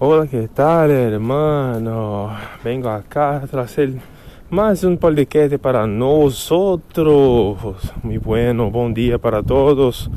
Hola, 0.00 0.28
¿qué 0.28 0.46
tal, 0.46 0.92
hermano? 0.92 2.30
Vengo 2.62 2.88
acá 2.88 3.38
a 3.38 3.46
trazer 3.48 3.94
mais 4.48 4.84
um 4.84 4.96
podcast 4.96 5.58
para 5.58 5.88
nós. 5.88 6.48
Muito 8.04 8.24
bueno, 8.24 8.70
bom 8.70 8.92
dia 8.92 9.18
para 9.18 9.42
todos. 9.42 10.08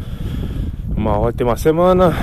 Uma 0.96 1.18
ótima 1.18 1.58
semana. 1.58 2.14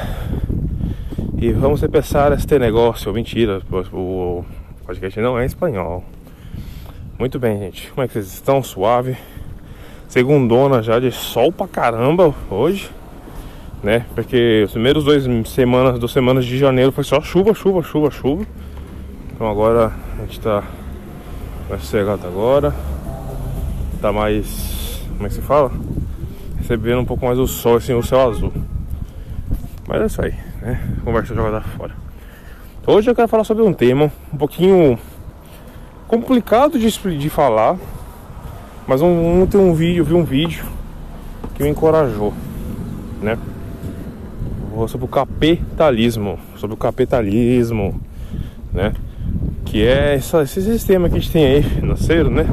E 1.36 1.50
vamos 1.50 1.80
começar 1.80 2.30
este 2.30 2.60
negócio. 2.60 3.12
Mentira, 3.12 3.60
o 3.92 4.44
podcast 4.86 5.20
não 5.20 5.36
é 5.36 5.44
espanhol. 5.44 6.04
Muito 7.18 7.40
bem, 7.40 7.58
gente. 7.58 7.90
Como 7.90 8.04
é 8.04 8.06
que 8.06 8.12
vocês 8.12 8.34
estão? 8.34 8.62
Suave. 8.62 9.16
Segundona 10.06 10.80
já 10.80 11.00
de 11.00 11.10
sol 11.10 11.50
pra 11.50 11.66
caramba 11.66 12.32
hoje 12.48 12.88
né? 13.82 14.04
Porque 14.14 14.62
os 14.64 14.72
primeiros 14.72 15.04
dois 15.04 15.24
semanas, 15.48 15.98
duas 15.98 16.12
semanas 16.12 16.44
de 16.44 16.58
janeiro 16.58 16.92
foi 16.92 17.04
só 17.04 17.20
chuva, 17.20 17.54
chuva, 17.54 17.82
chuva, 17.82 18.10
chuva. 18.10 18.46
Então 19.32 19.48
agora 19.48 19.92
a 20.18 20.22
gente 20.22 20.40
tá 20.40 20.64
mais 21.68 21.82
sossegado 21.82 22.26
agora. 22.26 22.74
Tá 24.00 24.12
mais. 24.12 25.02
Como 25.08 25.26
é 25.26 25.28
que 25.28 25.34
se 25.34 25.42
fala? 25.42 25.70
Recebendo 26.58 27.00
um 27.00 27.04
pouco 27.04 27.24
mais 27.24 27.38
o 27.38 27.46
sol, 27.46 27.76
assim, 27.76 27.94
o 27.94 28.02
céu 28.02 28.28
azul. 28.28 28.52
Mas 29.86 30.02
é 30.02 30.06
isso 30.06 30.22
aí, 30.22 30.34
né? 30.60 30.80
Conversa 31.04 31.34
jogada 31.34 31.60
fora. 31.60 31.94
Hoje 32.86 33.10
eu 33.10 33.14
quero 33.14 33.28
falar 33.28 33.44
sobre 33.44 33.62
um 33.62 33.72
tema 33.72 34.10
um 34.32 34.36
pouquinho 34.36 34.98
complicado 36.06 36.78
de, 36.78 37.18
de 37.18 37.30
falar. 37.30 37.76
Mas 38.86 39.02
um, 39.02 39.42
um, 39.42 39.46
tem 39.46 39.60
um 39.60 39.74
vídeo, 39.74 40.04
vi 40.04 40.14
um 40.14 40.24
vídeo 40.24 40.64
que 41.54 41.62
me 41.62 41.68
encorajou, 41.68 42.32
né? 43.20 43.36
Sobre 44.86 45.06
o 45.06 45.08
capitalismo, 45.08 46.38
sobre 46.56 46.74
o 46.74 46.76
capitalismo, 46.76 48.00
né? 48.72 48.92
Que 49.64 49.84
é 49.84 50.14
essa, 50.14 50.42
esse 50.42 50.62
sistema 50.62 51.08
que 51.08 51.16
a 51.16 51.18
gente 51.18 51.32
tem 51.32 51.46
aí 51.46 51.62
financeiro, 51.62 52.30
né? 52.30 52.46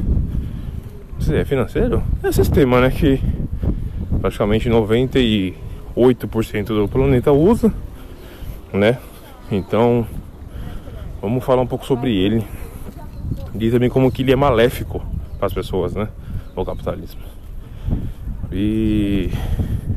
É 1.32 1.46
financeiro? 1.46 2.02
É 2.24 2.32
sistema, 2.32 2.80
né? 2.82 2.90
Que 2.90 3.20
praticamente 4.20 4.70
98% 4.70 5.54
do 6.68 6.88
planeta 6.88 7.32
usa, 7.32 7.74
né? 8.74 8.98
Então, 9.52 10.08
vamos 11.22 11.44
falar 11.44 11.62
um 11.62 11.68
pouco 11.68 11.86
sobre 11.86 12.16
ele. 12.16 12.44
Diz 13.54 13.72
também 13.74 13.90
como 13.90 14.12
que 14.12 14.22
ele 14.22 14.32
é 14.32 14.36
maléfico 14.36 15.04
para 15.38 15.48
as 15.48 15.54
pessoas, 15.54 15.94
né? 15.94 16.08
O 16.56 16.66
capitalismo. 16.66 17.35
E 18.56 19.30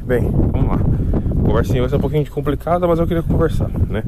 bem, 0.05 0.29
vamos 0.31 0.69
lá 0.69 0.99
conversinha 1.49 1.81
vai 1.81 1.89
ser 1.89 1.97
um 1.97 2.01
pouquinho 2.01 2.31
complicada, 2.31 2.87
mas 2.87 2.99
eu 2.99 3.07
queria 3.07 3.23
conversar, 3.23 3.71
né? 3.89 4.03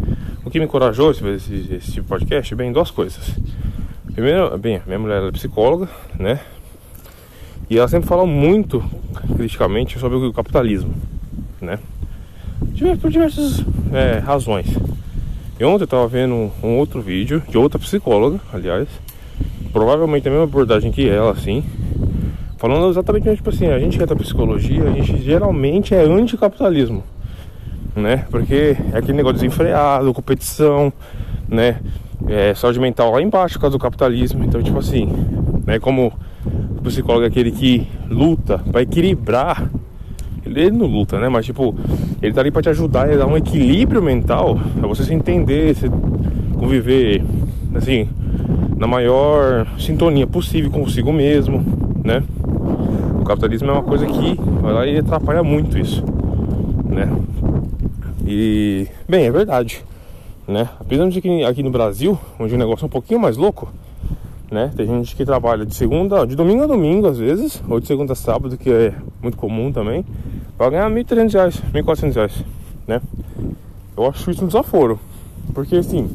O 0.45 0.51
que 0.51 0.59
me 0.59 0.67
encorajou 0.67 1.11
esse, 1.11 1.27
esse, 1.27 1.55
esse 1.75 1.93
tipo 1.93 2.03
de 2.03 2.09
podcast, 2.09 2.55
bem, 2.55 2.71
duas 2.71 2.91
coisas. 2.91 3.35
Primeiro, 4.13 4.57
bem, 4.59 4.81
minha 4.87 4.99
mulher 4.99 5.23
é 5.23 5.33
psicóloga, 5.33 5.89
né? 6.19 6.41
E 7.69 7.79
ela 7.79 7.89
sempre 7.89 8.09
fala 8.09 8.27
muito 8.27 8.85
criticamente 9.37 9.99
sobre 9.99 10.19
o 10.19 10.33
capitalismo, 10.33 10.95
né? 11.61 11.79
Por 13.01 13.11
diversas 13.11 13.65
é, 13.93 14.19
razões. 14.19 14.67
E 15.59 15.65
ontem 15.65 15.83
eu 15.83 15.85
estava 15.85 16.07
vendo 16.07 16.51
um 16.63 16.77
outro 16.77 17.01
vídeo 17.01 17.43
de 17.49 17.57
outra 17.57 17.79
psicóloga, 17.79 18.41
aliás, 18.53 18.89
provavelmente 19.73 20.29
a 20.29 20.31
mesma 20.31 20.45
abordagem 20.45 20.93
que 20.93 21.09
ela, 21.09 21.33
assim, 21.33 21.65
falando 22.61 22.89
exatamente 22.91 23.35
tipo 23.35 23.51
assim, 23.51 23.67
a 23.67 23.79
gente 23.81 23.97
que 23.97 24.05
é 24.05 24.07
da 24.07 24.15
psicologia, 24.15 24.85
a 24.85 24.91
gente 24.93 25.21
geralmente 25.21 25.95
é 25.95 26.03
anticapitalismo 26.03 27.03
né? 27.95 28.25
Porque 28.31 28.77
é 28.93 28.99
aquele 28.99 29.15
negócio 29.15 29.39
desenfreado, 29.39 30.13
competição, 30.13 30.93
né? 31.49 31.77
É, 32.29 32.55
saúde 32.55 32.79
mental 32.79 33.13
lá 33.13 33.23
embaixo 33.23 33.55
por 33.55 33.63
causa 33.63 33.77
do 33.77 33.81
capitalismo. 33.81 34.45
Então, 34.45 34.63
tipo 34.63 34.79
assim, 34.79 35.09
né? 35.67 35.79
Como 35.79 36.13
o 36.79 36.83
psicólogo 36.83 37.25
é 37.25 37.29
aquele 37.29 37.51
que 37.51 37.87
luta 38.09 38.59
para 38.59 38.83
equilibrar. 38.83 39.71
Ele 40.45 40.71
não 40.71 40.87
luta, 40.87 41.19
né? 41.19 41.29
Mas, 41.29 41.47
tipo, 41.47 41.75
ele 42.21 42.33
tá 42.33 42.41
ali 42.41 42.51
para 42.51 42.63
te 42.63 42.69
ajudar 42.71 43.09
a 43.09 43.17
dar 43.17 43.27
um 43.27 43.37
equilíbrio 43.37 44.03
mental, 44.03 44.59
pra 44.79 44.89
você 44.89 45.05
se 45.05 45.15
entender, 45.15 45.75
se 45.77 45.89
conviver, 46.59 47.23
assim, 47.75 48.09
na 48.77 48.87
maior 48.87 49.67
sintonia 49.79 50.27
possível 50.27 50.71
consigo 50.71 51.13
mesmo, 51.13 51.65
né? 52.03 52.23
Capitalismo 53.31 53.71
é 53.71 53.73
uma 53.75 53.83
coisa 53.85 54.07
que 54.07 54.35
vai 54.61 54.73
lá 54.73 54.85
e 54.85 54.99
atrapalha 54.99 55.41
muito 55.41 55.79
isso, 55.79 56.03
né? 56.85 57.09
E, 58.27 58.89
bem, 59.09 59.27
é 59.27 59.31
verdade, 59.31 59.85
né? 60.49 60.69
Apesar 60.81 61.09
de 61.09 61.21
que 61.21 61.45
aqui 61.45 61.63
no 61.63 61.71
Brasil, 61.71 62.19
onde 62.41 62.57
o 62.57 62.59
negócio 62.59 62.83
é 62.83 62.87
um 62.87 62.91
pouquinho 62.91 63.21
mais 63.21 63.37
louco, 63.37 63.73
né? 64.51 64.73
Tem 64.77 64.85
gente 64.85 65.15
que 65.15 65.25
trabalha 65.25 65.65
de 65.65 65.77
segunda, 65.77 66.27
de 66.27 66.35
domingo 66.35 66.65
a 66.65 66.67
domingo 66.67 67.07
às 67.07 67.19
vezes, 67.19 67.63
ou 67.69 67.79
de 67.79 67.87
segunda 67.87 68.15
a 68.15 68.17
sábado, 68.17 68.59
que 68.59 68.69
é 68.69 68.95
muito 69.23 69.37
comum 69.37 69.71
também, 69.71 70.05
para 70.59 70.71
ganhar 70.71 70.91
1.300 70.91 71.33
reais, 71.33 71.63
1.400 71.73 72.15
reais, 72.17 72.45
né? 72.85 73.01
Eu 73.97 74.09
acho 74.09 74.29
isso 74.29 74.43
um 74.43 74.49
desaforo, 74.49 74.99
porque 75.55 75.77
assim, 75.77 76.11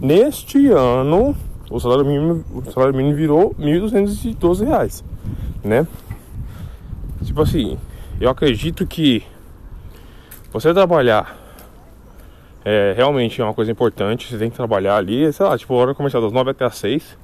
neste 0.00 0.66
ano 0.66 1.36
o 1.70 1.78
salário 1.78 2.04
mínimo, 2.04 2.44
o 2.52 2.68
salário 2.68 2.96
mínimo 2.96 3.14
virou 3.14 3.54
1.212 3.60 4.66
reais, 4.66 5.04
né? 5.62 5.86
Tipo 7.24 7.42
assim, 7.42 7.78
eu 8.20 8.28
acredito 8.30 8.86
que 8.86 9.22
você 10.52 10.72
trabalhar 10.72 11.42
é 12.64 12.94
realmente 12.96 13.40
é 13.40 13.44
uma 13.44 13.54
coisa 13.54 13.70
importante. 13.70 14.28
Você 14.28 14.38
tem 14.38 14.50
que 14.50 14.56
trabalhar 14.56 14.96
ali, 14.96 15.32
sei 15.32 15.44
lá, 15.44 15.56
tipo, 15.58 15.74
hora 15.74 15.94
comercial 15.94 16.22
das 16.22 16.32
9 16.32 16.50
até 16.50 16.64
as 16.64 16.76
6. 16.76 17.18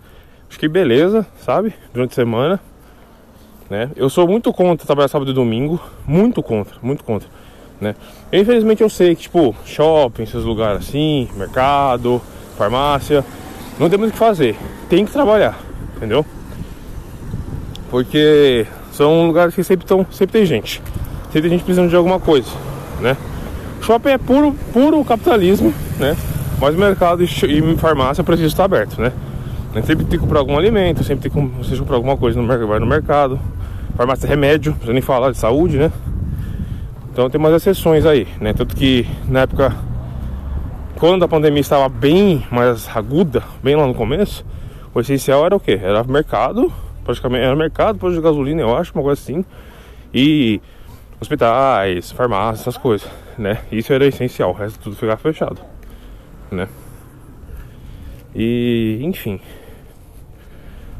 Acho 0.49 0.59
que 0.59 0.69
beleza, 0.69 1.27
sabe? 1.39 1.73
Durante 1.93 2.13
a 2.13 2.15
semana. 2.15 2.61
Né? 3.71 3.91
Eu 3.97 4.09
sou 4.09 4.27
muito 4.27 4.53
contra 4.53 4.87
trabalhar 4.87 5.09
sábado 5.09 5.31
e 5.31 5.35
domingo. 5.35 5.81
Muito 6.07 6.43
contra, 6.43 6.77
muito 6.83 7.05
contra. 7.05 7.29
Né? 7.81 7.95
infelizmente 8.33 8.83
eu 8.83 8.91
sei 8.91 9.15
que, 9.15 9.23
tipo, 9.23 9.55
shopping, 9.65 10.25
esses 10.25 10.43
lugares 10.43 10.89
assim, 10.89 11.29
mercado, 11.37 12.21
farmácia, 12.57 13.25
não 13.79 13.89
tem 13.89 13.97
muito 13.97 14.11
o 14.11 14.13
que 14.15 14.19
fazer. 14.19 14.57
Tem 14.89 15.05
que 15.05 15.13
trabalhar, 15.13 15.57
entendeu? 15.97 16.27
Porque 17.89 18.67
são 18.99 19.27
lugares 19.27 19.55
que 19.55 19.65
sempre, 19.65 19.87
tão, 19.87 20.07
sempre 20.11 20.33
tem 20.35 20.45
gente. 20.45 20.83
Sempre 21.27 21.43
tem 21.43 21.51
gente 21.51 21.65
precisando 21.65 21.89
de 21.89 21.97
alguma 21.97 22.21
coisa 22.21 22.51
né? 23.01 23.17
Shopping 23.81 24.11
é 24.11 24.19
puro, 24.19 24.55
puro 24.73 25.05
capitalismo, 25.05 25.73
né? 25.99 26.17
Mas 26.61 26.75
mercado 26.75 27.23
e 27.23 27.77
farmácia 27.77 28.25
precisa 28.25 28.49
estar 28.49 28.65
aberto, 28.65 29.01
né? 29.01 29.13
Sempre 29.85 30.05
tem 30.05 30.19
que 30.19 30.19
comprar 30.19 30.41
algum 30.41 30.59
alimento, 30.59 31.05
sempre 31.05 31.31
tem 31.31 31.31
que 31.31 31.79
comprar 31.79 31.97
alguma 31.97 32.17
coisa 32.17 32.41
no 32.41 32.67
vai 32.67 32.81
no 32.81 32.87
mercado. 32.87 33.39
Farmácia 33.97 34.27
é 34.27 34.29
remédio, 34.29 34.77
não 34.85 34.93
nem 34.93 35.03
falar 35.03 35.31
de 35.31 35.39
saúde, 35.39 35.79
né? 35.79 35.93
Então 37.13 37.31
tem 37.31 37.39
umas 37.39 37.55
exceções 37.55 38.05
aí, 38.05 38.27
né? 38.41 38.53
Tanto 38.53 38.75
que 38.75 39.07
na 39.29 39.41
época, 39.41 39.75
quando 40.97 41.25
a 41.25 41.29
pandemia 41.29 41.61
estava 41.61 41.89
bem 41.89 42.45
mais 42.51 42.89
aguda, 42.95 43.45
bem 43.63 43.77
lá 43.77 43.87
no 43.87 43.95
começo, 43.95 44.45
o 44.93 45.01
essencial 45.01 45.47
era 45.47 45.55
o 45.55 45.61
quê? 45.61 45.79
Era 45.81 46.03
mercado, 46.03 46.73
praticamente 47.09 47.43
era 47.43 47.57
mercado, 47.57 47.99
posto 47.99 48.17
de 48.17 48.21
gasolina, 48.21 48.61
eu 48.61 48.77
acho, 48.77 48.93
uma 48.95 49.03
coisa 49.03 49.19
assim. 49.19 49.43
E 50.13 50.61
hospitais, 51.19 52.13
farmácias, 52.13 52.61
essas 52.61 52.77
coisas, 52.77 53.09
né? 53.39 53.61
Isso 53.73 53.91
era 53.95 54.07
essencial, 54.07 54.51
o 54.51 54.53
resto 54.53 54.79
tudo 54.79 54.95
ficava 54.95 55.17
fechado, 55.17 55.59
né? 56.51 56.69
E, 58.35 58.99
enfim. 59.03 59.41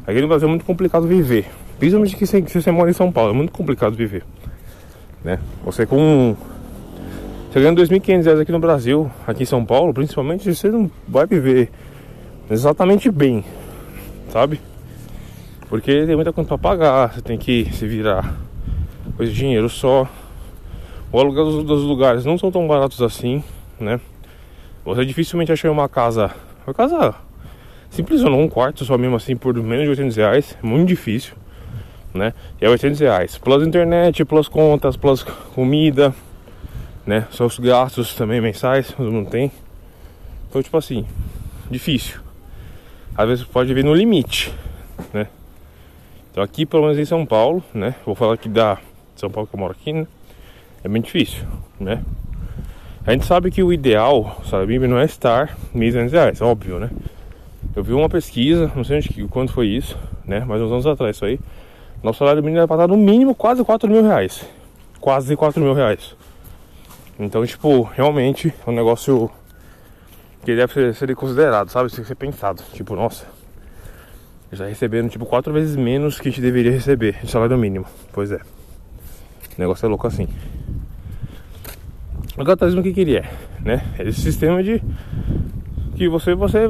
Aqui 0.07 0.19
no 0.19 0.27
Brasil 0.27 0.47
é 0.47 0.49
muito 0.49 0.65
complicado 0.65 1.07
viver. 1.07 1.45
Principalmente 1.77 2.15
que 2.15 2.25
se 2.25 2.41
você 2.41 2.71
mora 2.71 2.89
em 2.89 2.93
São 2.93 3.11
Paulo, 3.11 3.31
é 3.31 3.35
muito 3.35 3.51
complicado 3.51 3.93
viver, 3.95 4.23
né? 5.23 5.39
Você 5.63 5.85
com 5.85 6.35
você 7.51 7.59
ganhando 7.59 7.81
2.500 7.83 8.23
reais 8.23 8.39
aqui 8.39 8.51
no 8.51 8.59
Brasil, 8.59 9.11
aqui 9.27 9.43
em 9.43 9.45
São 9.45 9.63
Paulo, 9.63 9.93
principalmente, 9.93 10.53
você 10.53 10.69
não 10.69 10.89
vai 11.07 11.27
viver 11.27 11.69
exatamente 12.49 13.11
bem, 13.11 13.45
sabe? 14.29 14.59
Porque 15.69 16.05
tem 16.05 16.15
muita 16.15 16.33
conta 16.33 16.49
pra 16.49 16.57
pagar, 16.57 17.13
você 17.13 17.21
tem 17.21 17.37
que 17.37 17.71
se 17.71 17.87
virar 17.87 18.49
pois 19.19 19.33
dinheiro 19.33 19.67
só. 19.67 20.07
O 21.11 21.19
aluguel 21.19 21.43
dos, 21.43 21.65
dos, 21.65 21.83
lugares 21.83 22.23
não 22.23 22.37
são 22.37 22.49
tão 22.49 22.65
baratos 22.65 23.01
assim, 23.01 23.43
né? 23.77 23.99
Você 24.85 25.03
dificilmente 25.03 25.51
acha 25.51 25.69
uma 25.69 25.89
casa, 25.89 26.31
uma 26.65 26.73
casa 26.73 27.13
simples 27.89 28.23
ou 28.23 28.29
não, 28.29 28.43
um 28.43 28.47
quarto 28.47 28.85
só 28.85 28.97
mesmo 28.97 29.17
assim 29.17 29.35
por 29.35 29.53
menos 29.55 29.83
de 29.83 29.89
800 29.89 30.15
reais, 30.15 30.57
é 30.63 30.65
muito 30.65 30.87
difícil, 30.87 31.33
né? 32.13 32.33
E 32.61 32.65
é 32.65 32.69
800 32.69 32.99
reais, 33.01 33.37
plus 33.37 33.67
internet, 33.67 34.23
plus 34.23 34.47
contas, 34.47 34.95
plus 34.95 35.23
comida, 35.53 36.13
né? 37.05 37.27
Seus 37.31 37.59
gastos 37.59 38.15
também 38.15 38.39
mensais, 38.39 38.93
todo 38.93 39.11
mundo 39.11 39.29
tem. 39.29 39.51
Então, 40.47 40.63
tipo 40.63 40.77
assim, 40.77 41.05
difícil. 41.69 42.21
Às 43.17 43.27
vezes 43.27 43.43
pode 43.43 43.73
vir 43.73 43.83
no 43.83 43.93
limite, 43.93 44.53
né? 45.13 45.27
Então 46.39 46.45
aqui, 46.45 46.65
pelo 46.65 46.83
menos 46.83 46.97
em 46.97 47.03
São 47.03 47.25
Paulo, 47.25 47.61
né? 47.73 47.95
Vou 48.05 48.15
falar 48.15 48.35
aqui 48.35 48.47
da 48.47 48.77
são 49.13 49.29
Paulo 49.29 49.45
que 49.45 49.53
eu 49.53 49.59
moro 49.59 49.73
aqui, 49.73 49.91
né? 49.91 50.07
É 50.81 50.87
bem 50.87 51.01
difícil, 51.01 51.45
né? 51.77 52.01
A 53.05 53.11
gente 53.11 53.25
sabe 53.25 53.51
que 53.51 53.61
o 53.61 53.73
ideal, 53.73 54.41
sabe, 54.49 54.79
não 54.87 54.97
é 54.97 55.03
estar 55.03 55.53
1.200 55.75 56.11
reais, 56.11 56.41
óbvio, 56.41 56.79
né? 56.79 56.91
Eu 57.75 57.83
vi 57.83 57.91
uma 57.91 58.07
pesquisa, 58.07 58.71
não 58.73 58.85
sei 58.85 58.99
onde, 58.99 59.27
quando 59.27 59.51
foi 59.51 59.67
isso, 59.67 59.99
né? 60.25 60.45
Mas 60.47 60.61
uns 60.61 60.71
anos 60.71 60.87
atrás 60.87 61.17
isso 61.17 61.25
aí. 61.25 61.37
Nosso 62.01 62.19
salário 62.19 62.41
mínimo 62.41 62.59
era 62.59 62.67
para 62.69 62.83
estar 62.83 62.87
no 62.87 62.95
mínimo 62.95 63.35
quase 63.35 63.61
4 63.61 63.91
mil 63.91 64.01
reais. 64.01 64.45
Quase 65.01 65.35
4 65.35 65.61
mil 65.61 65.73
reais. 65.73 66.15
Então, 67.19 67.45
tipo, 67.45 67.81
realmente 67.81 68.53
é 68.65 68.69
um 68.69 68.73
negócio 68.73 69.29
que 70.45 70.55
deve 70.55 70.71
ser, 70.71 70.95
ser 70.95 71.13
considerado, 71.17 71.69
sabe? 71.69 71.89
Tem 71.89 71.99
que 71.99 72.07
ser 72.07 72.15
pensado. 72.15 72.63
Tipo, 72.71 72.95
nossa, 72.95 73.25
já 74.51 74.65
recebendo 74.65 75.09
tipo 75.09 75.25
quatro 75.25 75.53
vezes 75.53 75.75
menos 75.75 76.19
que 76.19 76.27
a 76.27 76.31
gente 76.31 76.41
deveria 76.41 76.71
receber 76.71 77.17
de 77.21 77.29
salário 77.29 77.57
mínimo. 77.57 77.85
Pois 78.11 78.31
é. 78.31 78.37
O 78.37 79.59
negócio 79.59 79.85
é 79.85 79.89
louco 79.89 80.07
assim. 80.07 80.27
O 82.37 82.45
capitalismo 82.45 82.81
o 82.81 82.83
que 82.83 82.93
queria, 82.93 83.29
né? 83.63 83.83
É 83.97 84.07
esse 84.07 84.21
sistema 84.21 84.63
de 84.63 84.81
que 85.95 86.07
você 86.07 86.33
você 86.33 86.69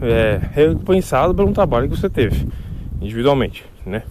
é 0.00 0.40
recompensado 0.52 1.34
pelo 1.34 1.52
trabalho 1.52 1.88
que 1.88 1.96
você 1.96 2.08
teve 2.08 2.46
individualmente, 3.02 3.64
né? 3.84 4.02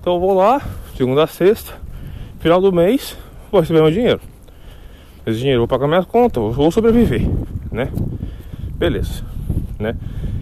Então 0.00 0.14
eu 0.14 0.20
vou 0.20 0.34
lá, 0.34 0.62
segunda 0.96 1.24
a 1.24 1.26
sexta, 1.26 1.74
final 2.40 2.60
do 2.60 2.72
mês, 2.72 3.16
vou 3.50 3.60
receber 3.60 3.82
meu 3.82 3.90
dinheiro. 3.90 4.20
Esse 5.26 5.38
dinheiro 5.38 5.58
eu 5.58 5.66
vou 5.66 5.68
pagar 5.68 5.88
minhas 5.88 6.06
contas, 6.06 6.54
vou 6.54 6.70
sobreviver, 6.70 7.28
né? 7.70 7.90
Beleza, 8.78 9.24
né? 9.78 9.96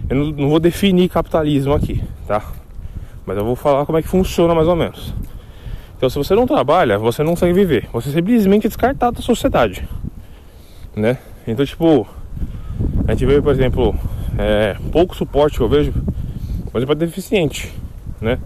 Eu 0.09 0.15
não, 0.15 0.49
vou 0.49 0.59
definir 0.59 1.09
capitalismo 1.09 1.73
aqui, 1.73 2.03
tá? 2.27 2.43
Mas 3.25 3.37
eu 3.37 3.43
vou 3.43 3.55
falar 3.55 3.85
como 3.85 3.97
é 3.97 4.01
que 4.01 4.07
funciona 4.07 4.53
mais 4.53 4.67
ou 4.67 4.75
menos. 4.75 5.13
Então, 5.97 6.09
se 6.09 6.17
você 6.17 6.35
não 6.35 6.45
trabalha, 6.45 6.97
você 6.99 7.23
não 7.23 7.31
consegue 7.31 7.53
viver. 7.53 7.87
Você 7.91 8.11
simplesmente 8.11 8.67
é 8.67 8.69
descartado 8.69 9.17
da 9.17 9.21
sociedade, 9.23 9.87
né? 10.95 11.17
Então, 11.47 11.65
tipo, 11.65 12.07
a 13.07 13.11
gente 13.11 13.25
vê, 13.25 13.41
por 13.41 13.51
exemplo, 13.51 13.95
é, 14.37 14.75
pouco 14.91 15.15
suporte 15.15 15.57
que 15.57 15.63
eu 15.63 15.69
vejo, 15.69 15.93
por 16.71 16.77
exemplo, 16.77 16.93
é 16.93 16.95
deficiente, 16.95 17.73
né? 18.21 18.37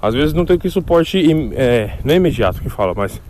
Às 0.00 0.14
vezes 0.14 0.32
não 0.32 0.44
tem 0.44 0.58
que 0.58 0.68
suporte, 0.68 1.18
é, 1.54 1.98
não 2.04 2.12
é 2.12 2.16
imediato 2.16 2.60
que 2.60 2.68
fala, 2.68 2.92
mas 2.94 3.20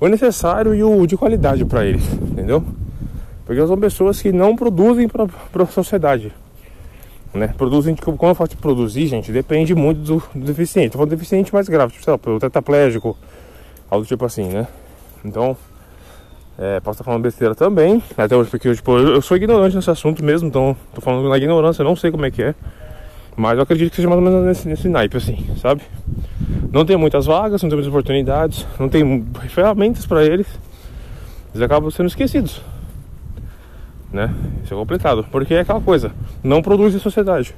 o 0.00 0.08
necessário 0.08 0.74
e 0.74 0.82
o 0.82 1.06
de 1.06 1.16
qualidade 1.16 1.64
para 1.64 1.84
eles, 1.86 2.12
entendeu? 2.14 2.64
Porque 3.46 3.64
são 3.66 3.78
pessoas 3.78 4.20
que 4.20 4.32
não 4.32 4.56
produzem 4.56 5.08
para 5.08 5.26
a 5.62 5.66
sociedade, 5.66 6.32
né? 7.34 7.48
Produzem, 7.56 7.96
quando 7.96 8.28
eu 8.28 8.34
falo 8.34 8.48
de 8.48 8.56
produzir, 8.56 9.06
gente, 9.06 9.32
depende 9.32 9.74
muito 9.74 9.98
do, 10.00 10.22
do 10.34 10.46
deficiente. 10.46 10.90
Tô 10.90 10.98
falando 10.98 11.10
deficiente 11.10 11.52
mais 11.52 11.68
grave, 11.68 11.92
tipo, 11.92 12.04
sei 12.04 12.12
lá, 12.12 12.18
pelo 12.18 12.38
tetraplégico, 12.38 13.16
algo 13.90 14.04
tipo 14.04 14.24
assim, 14.24 14.44
né? 14.48 14.66
Então, 15.24 15.56
é, 16.58 16.80
posso 16.80 16.96
estar 16.96 17.04
falando 17.04 17.22
besteira 17.22 17.54
também, 17.54 18.02
até 18.16 18.36
hoje, 18.36 18.50
porque 18.50 18.74
tipo, 18.74 18.98
eu 18.98 19.22
sou 19.22 19.36
ignorante 19.36 19.74
nesse 19.74 19.90
assunto 19.90 20.22
mesmo, 20.22 20.48
então 20.48 20.76
tô 20.94 21.00
falando 21.00 21.28
na 21.28 21.36
ignorância, 21.36 21.82
não 21.82 21.96
sei 21.96 22.10
como 22.10 22.26
é 22.26 22.30
que 22.30 22.42
é. 22.42 22.54
Mas 23.34 23.56
eu 23.56 23.62
acredito 23.62 23.90
que 23.90 23.96
seja 23.96 24.08
mais 24.08 24.20
ou 24.20 24.28
menos 24.28 24.44
nesse, 24.44 24.68
nesse 24.68 24.88
naipe, 24.88 25.16
assim, 25.16 25.46
sabe? 25.56 25.80
Não 26.70 26.84
tem 26.84 26.98
muitas 26.98 27.24
vagas, 27.24 27.62
não 27.62 27.70
tem 27.70 27.76
muitas 27.76 27.88
oportunidades, 27.88 28.66
não 28.78 28.90
tem 28.90 29.24
ferramentas 29.48 30.04
para 30.04 30.22
eles. 30.22 30.46
Eles 31.54 31.62
acabam 31.62 31.90
sendo 31.90 32.08
esquecidos 32.08 32.60
né? 34.12 34.32
Isso 34.62 34.74
é 34.74 34.76
complicado, 34.76 35.24
porque 35.30 35.54
é 35.54 35.60
aquela 35.60 35.80
coisa, 35.80 36.12
não 36.44 36.60
produz 36.60 36.94
em 36.94 36.98
sociedade, 36.98 37.54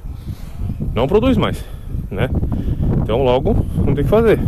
não 0.93 1.07
produz 1.07 1.37
mais, 1.37 1.63
né? 2.09 2.29
Então 3.01 3.23
logo 3.23 3.65
não 3.75 3.93
tem 3.93 4.03
que 4.03 4.09
fazer. 4.09 4.39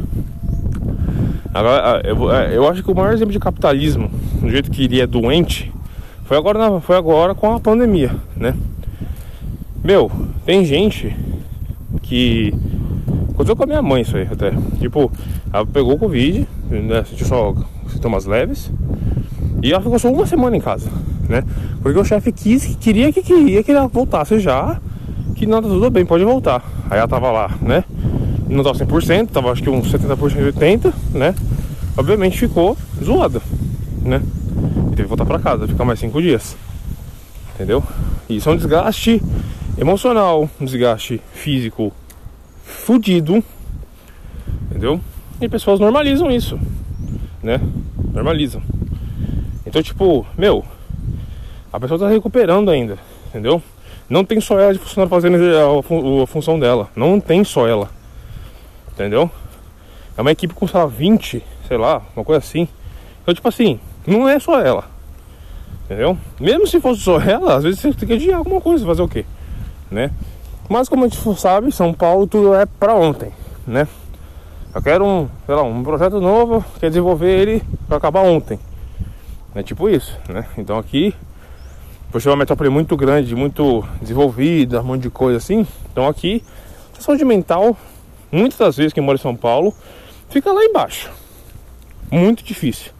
Agora, 1.54 2.02
eu, 2.06 2.32
é, 2.32 2.56
eu 2.56 2.68
acho 2.68 2.84
que 2.84 2.92
o 2.92 2.96
maior 2.96 3.14
exemplo 3.14 3.32
de 3.32 3.40
capitalismo, 3.40 4.10
do 4.42 4.50
jeito 4.50 4.72
que 4.72 4.86
ele 4.86 5.02
é 5.02 5.08
doente, 5.08 5.72
foi 6.24 6.38
agora, 6.38 6.80
foi 6.80 6.96
agora 6.96 7.36
com 7.36 7.54
a 7.54 7.60
pandemia, 7.60 8.16
né? 8.36 8.54
Meu, 9.84 10.12
tem 10.46 10.66
gente 10.66 11.16
que. 12.02 12.54
Aconteceu 13.30 13.56
com 13.56 13.64
a 13.64 13.68
minha 13.68 13.82
mãe 13.82 14.02
isso 14.02 14.18
aí 14.18 14.28
até. 14.30 14.52
Tipo, 14.80 15.12
ela 15.54 15.66
pegou 15.66 15.94
o 15.94 16.00
Covid, 16.00 16.48
né? 16.70 17.04
Sentiu 17.04 17.28
só 17.28 17.56
sintomas 17.90 18.26
leves. 18.26 18.72
E 19.62 19.72
ela 19.72 19.82
ficou 19.82 19.98
só 19.98 20.12
uma 20.12 20.26
semana 20.26 20.58
em 20.58 20.62
casa 20.62 20.90
né? 21.28 21.44
Porque 21.82 22.00
o 22.00 22.06
chefe 22.06 22.32
quis, 22.32 22.76
queria 22.80 23.12
que 23.12 23.22
queria 23.22 23.64
que 23.64 23.72
ela 23.72 23.88
voltasse 23.88 24.40
já, 24.40 24.80
que 25.36 25.46
nada 25.46 25.68
tudo 25.68 25.90
bem, 25.90 26.06
pode 26.06 26.24
voltar. 26.24 26.64
Aí 26.90 26.98
ela 26.98 27.08
tava 27.08 27.32
lá, 27.32 27.56
né? 27.62 27.84
Não 28.50 28.64
tava 28.64 28.78
100%, 28.78 29.28
tava 29.28 29.52
acho 29.52 29.62
que 29.62 29.70
uns 29.70 29.92
70%, 29.92 30.54
80%, 30.54 30.94
né? 31.14 31.36
Obviamente 31.98 32.38
ficou 32.38 32.78
zoada, 33.04 33.42
né? 34.02 34.22
E 34.88 34.96
teve 34.96 35.04
que 35.04 35.10
voltar 35.10 35.26
pra 35.26 35.40
casa, 35.40 35.68
ficar 35.68 35.86
mais 35.86 36.00
5 36.00 36.22
dias. 36.22 36.56
Entendeu? 37.56 37.84
E 38.30 38.38
isso 38.38 38.50
é 38.50 38.54
um 38.54 38.58
desgaste 38.58 39.22
emocional, 39.78 40.50
um 40.60 40.66
desgaste 40.66 41.22
físico 41.34 41.92
fudido. 42.64 43.44
Entendeu? 44.70 45.02
E 45.42 45.50
pessoas 45.50 45.80
normalizam 45.80 46.32
isso, 46.32 46.60
né? 47.44 47.60
Normalizam. 48.14 48.62
Então, 49.66 49.82
tipo, 49.82 50.26
meu, 50.38 50.64
a 51.78 51.80
pessoa 51.80 51.98
está 51.98 52.10
recuperando 52.10 52.72
ainda, 52.72 52.98
entendeu? 53.28 53.62
Não 54.10 54.26
tem 54.26 54.42
só 54.42 54.60
ela 54.60 54.74
de 54.74 54.80
funcionário 54.80 55.10
fazendo 55.10 55.38
a, 56.24 56.26
função 56.26 56.60
dela. 56.60 56.90
Não 56.96 57.20
tem 57.20 57.44
só 57.44 57.68
ela. 57.68 57.92
Entendeu? 58.92 59.30
É 60.18 60.22
uma 60.22 60.32
equipe 60.32 60.56
sei 60.68 60.80
lá, 60.80 60.88
20, 60.88 61.44
sei 61.68 61.78
lá, 61.78 62.02
uma 62.16 62.26
coisa 62.26 62.40
assim. 62.40 62.68
Então, 63.22 63.32
tipo 63.32 63.48
assim, 63.48 63.80
não 64.08 64.28
é 64.28 64.40
só 64.40 64.60
ela. 64.60 64.86
Entendeu? 65.86 66.18
Mesmo 66.40 66.66
se 66.66 66.82
fosse 66.82 67.02
só 67.02 67.22
ela, 67.22 67.58
às 67.58 67.64
vezes 67.64 67.80
você 67.80 67.94
tem 67.94 68.08
que 68.08 68.14
adiar 68.16 68.40
alguma 68.40 68.60
coisa, 68.60 68.84
fazer 68.84 69.04
o 69.04 69.08
quê? 69.08 69.24
Né? 69.92 70.10
Mas 70.68 70.90
como 70.90 71.06
a 71.06 71.08
gente 71.08 71.40
sabe, 71.40 71.72
São 71.72 71.94
Paulo 71.94 72.26
tudo 72.26 72.56
é 72.56 72.66
pra 72.66 72.96
ontem, 72.96 73.32
né? 73.68 73.88
Eu 74.74 74.82
quero 74.82 75.06
um, 75.06 75.30
sei 75.46 75.54
lá, 75.54 75.62
um 75.62 75.84
projeto 75.84 76.20
novo, 76.20 76.66
quer 76.80 76.90
desenvolver 76.90 77.30
ele 77.30 77.64
para 77.88 77.98
acabar 77.98 78.22
ontem. 78.22 78.60
É 79.54 79.62
tipo 79.62 79.88
isso, 79.88 80.18
né? 80.28 80.48
Então 80.58 80.78
aqui 80.80 81.14
por 82.12 82.22
ser 82.22 82.30
uma 82.30 82.38
metrópole 82.38 82.70
muito 82.70 82.96
grande, 82.96 83.36
muito 83.36 83.84
desenvolvida, 84.02 84.82
um 84.82 84.86
monte 84.86 85.04
de 85.04 85.10
coisa 85.10 85.38
assim. 85.38 85.68
Então 85.92 86.08
aqui, 86.08 86.44
a 86.98 87.02
saúde 87.02 87.26
mental, 87.26 87.78
muitas 88.32 88.58
das 88.58 88.78
vezes 88.78 88.94
quem 88.94 89.04
mora 89.04 89.18
em 89.18 89.22
São 89.22 89.36
Paulo, 89.36 89.74
fica 90.30 90.52
lá 90.52 90.64
embaixo. 90.64 91.12
Muito 92.12 92.44
difícil. 92.44 92.92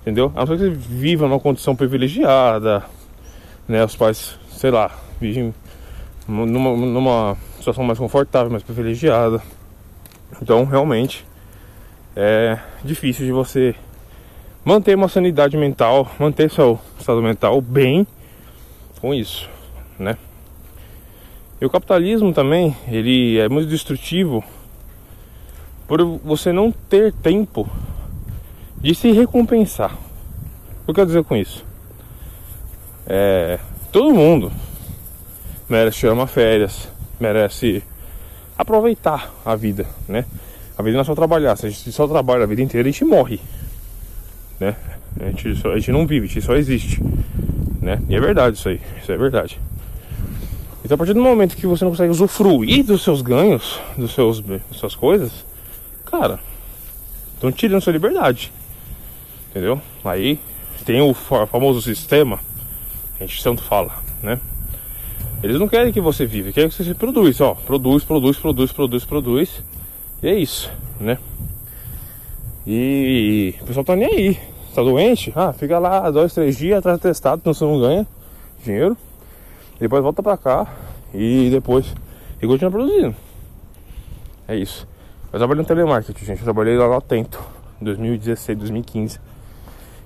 Entendeu? 0.00 0.32
A 0.34 0.40
não 0.40 0.46
ser 0.46 0.56
que 0.56 0.64
você 0.64 0.70
viva 0.70 1.28
numa 1.28 1.40
condição 1.40 1.76
privilegiada, 1.76 2.84
né? 3.66 3.84
Os 3.84 3.94
pais, 3.94 4.38
sei 4.50 4.70
lá, 4.70 4.90
vivem 5.20 5.54
numa, 6.26 6.74
numa 6.74 7.36
situação 7.58 7.84
mais 7.84 7.98
confortável, 7.98 8.50
mais 8.50 8.62
privilegiada. 8.62 9.42
Então 10.40 10.64
realmente 10.64 11.26
é 12.16 12.58
difícil 12.82 13.26
de 13.26 13.32
você 13.32 13.74
manter 14.64 14.94
uma 14.94 15.08
sanidade 15.08 15.56
mental, 15.56 16.10
manter 16.18 16.50
seu 16.50 16.78
estado 16.98 17.22
mental 17.22 17.60
bem 17.60 18.06
com 18.98 19.14
isso, 19.14 19.48
né? 19.98 20.16
E 21.60 21.66
o 21.66 21.70
capitalismo 21.70 22.32
também, 22.32 22.76
ele 22.86 23.38
é 23.38 23.48
muito 23.48 23.68
destrutivo 23.68 24.44
por 25.86 26.04
você 26.18 26.52
não 26.52 26.70
ter 26.70 27.12
tempo 27.12 27.68
de 28.76 28.94
se 28.94 29.10
recompensar. 29.10 29.92
O 30.82 30.84
que 30.84 30.90
eu 30.90 30.94
quero 30.94 31.06
dizer 31.06 31.24
com 31.24 31.36
isso? 31.36 31.64
É, 33.06 33.58
todo 33.90 34.14
mundo 34.14 34.52
merece 35.68 35.98
tirar 35.98 36.12
uma 36.12 36.26
férias, 36.26 36.88
merece 37.18 37.82
aproveitar 38.56 39.32
a 39.44 39.56
vida, 39.56 39.86
né? 40.06 40.24
A 40.76 40.82
vida 40.82 40.94
não 40.94 41.02
é 41.02 41.04
só 41.04 41.14
trabalhar, 41.14 41.56
se 41.56 41.66
a 41.66 41.70
gente 41.70 41.90
só 41.90 42.06
trabalha 42.06 42.44
a 42.44 42.46
vida 42.46 42.62
inteira, 42.62 42.88
a 42.88 42.92
gente 42.92 43.04
morre, 43.04 43.40
né? 44.60 44.76
A 45.20 45.24
gente, 45.26 45.56
só, 45.56 45.72
a 45.72 45.78
gente 45.78 45.90
não 45.90 46.06
vive, 46.06 46.26
a 46.26 46.28
gente 46.28 46.44
só 46.44 46.54
existe 46.54 47.02
né? 47.88 48.02
E 48.06 48.14
é 48.14 48.20
verdade 48.20 48.58
isso 48.58 48.68
aí, 48.68 48.80
isso 49.02 49.10
é 49.10 49.16
verdade. 49.16 49.58
Então 50.84 50.94
a 50.94 50.98
partir 50.98 51.14
do 51.14 51.22
momento 51.22 51.56
que 51.56 51.66
você 51.66 51.84
não 51.84 51.90
consegue 51.90 52.10
usufruir 52.10 52.84
dos 52.84 53.02
seus 53.02 53.22
ganhos, 53.22 53.80
dos 53.96 54.12
seus, 54.12 54.40
das 54.40 54.60
suas 54.72 54.94
coisas, 54.94 55.32
cara, 56.04 56.38
estão 57.34 57.50
tirando 57.50 57.80
sua 57.80 57.94
liberdade. 57.94 58.52
Entendeu? 59.50 59.80
Aí 60.04 60.38
tem 60.84 61.00
o 61.00 61.14
famoso 61.14 61.80
sistema, 61.80 62.38
a 63.18 63.24
gente 63.24 63.42
tanto 63.42 63.62
fala, 63.62 63.92
né? 64.22 64.38
Eles 65.42 65.58
não 65.58 65.68
querem 65.68 65.92
que 65.92 66.00
você 66.00 66.26
viva, 66.26 66.52
querem 66.52 66.68
que 66.68 66.82
você 66.82 66.94
produz, 66.94 67.40
ó, 67.40 67.54
produz, 67.54 68.04
produz, 68.04 68.36
produz, 68.36 68.72
produz, 68.72 69.04
produz. 69.04 69.62
E 70.22 70.28
é 70.28 70.34
isso, 70.34 70.70
né? 71.00 71.16
E 72.66 73.54
o 73.62 73.64
pessoal 73.66 73.84
tá 73.84 73.96
nem 73.96 74.08
aí 74.08 74.38
tá 74.78 74.82
doente, 74.82 75.32
ah, 75.34 75.52
fica 75.52 75.78
lá 75.78 76.10
dois, 76.10 76.32
três 76.32 76.56
dias 76.56 76.78
atrás 76.78 77.00
testado, 77.00 77.40
então 77.40 77.52
você 77.52 77.64
não 77.64 77.80
ganha 77.80 78.06
dinheiro. 78.64 78.96
Depois 79.80 80.02
volta 80.02 80.22
pra 80.22 80.36
cá 80.36 80.66
e 81.12 81.48
depois 81.50 81.94
e 82.40 82.46
continua 82.46 82.70
produzindo. 82.70 83.14
É 84.46 84.56
isso. 84.56 84.86
Eu 85.32 85.38
trabalhei 85.38 85.62
no 85.62 85.68
telemarketing, 85.68 86.24
gente. 86.24 86.38
Eu 86.38 86.44
trabalhei 86.44 86.76
lá 86.76 86.86
no 86.86 86.94
Atento, 86.94 87.42
2016, 87.80 88.58
2015. 88.58 89.20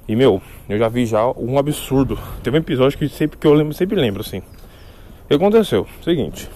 E 0.09 0.17
meu, 0.17 0.43
eu 0.69 0.79
já 0.79 0.89
vi 0.89 1.07
já 1.07 1.27
um 1.27 1.59
absurdo. 1.59 2.19
Teve 2.43 2.57
um 2.57 2.61
episódio 2.61 2.99
que 2.99 3.09
sempre 3.09 3.39
que 3.39 3.47
eu 3.47 3.55
lembro, 3.55 3.75
sempre 3.75 3.97
lembro 3.97 4.23
assim. 4.23 4.39
O 4.39 5.29
que 5.29 5.35
aconteceu? 5.35 5.87
Seguinte. 6.03 6.51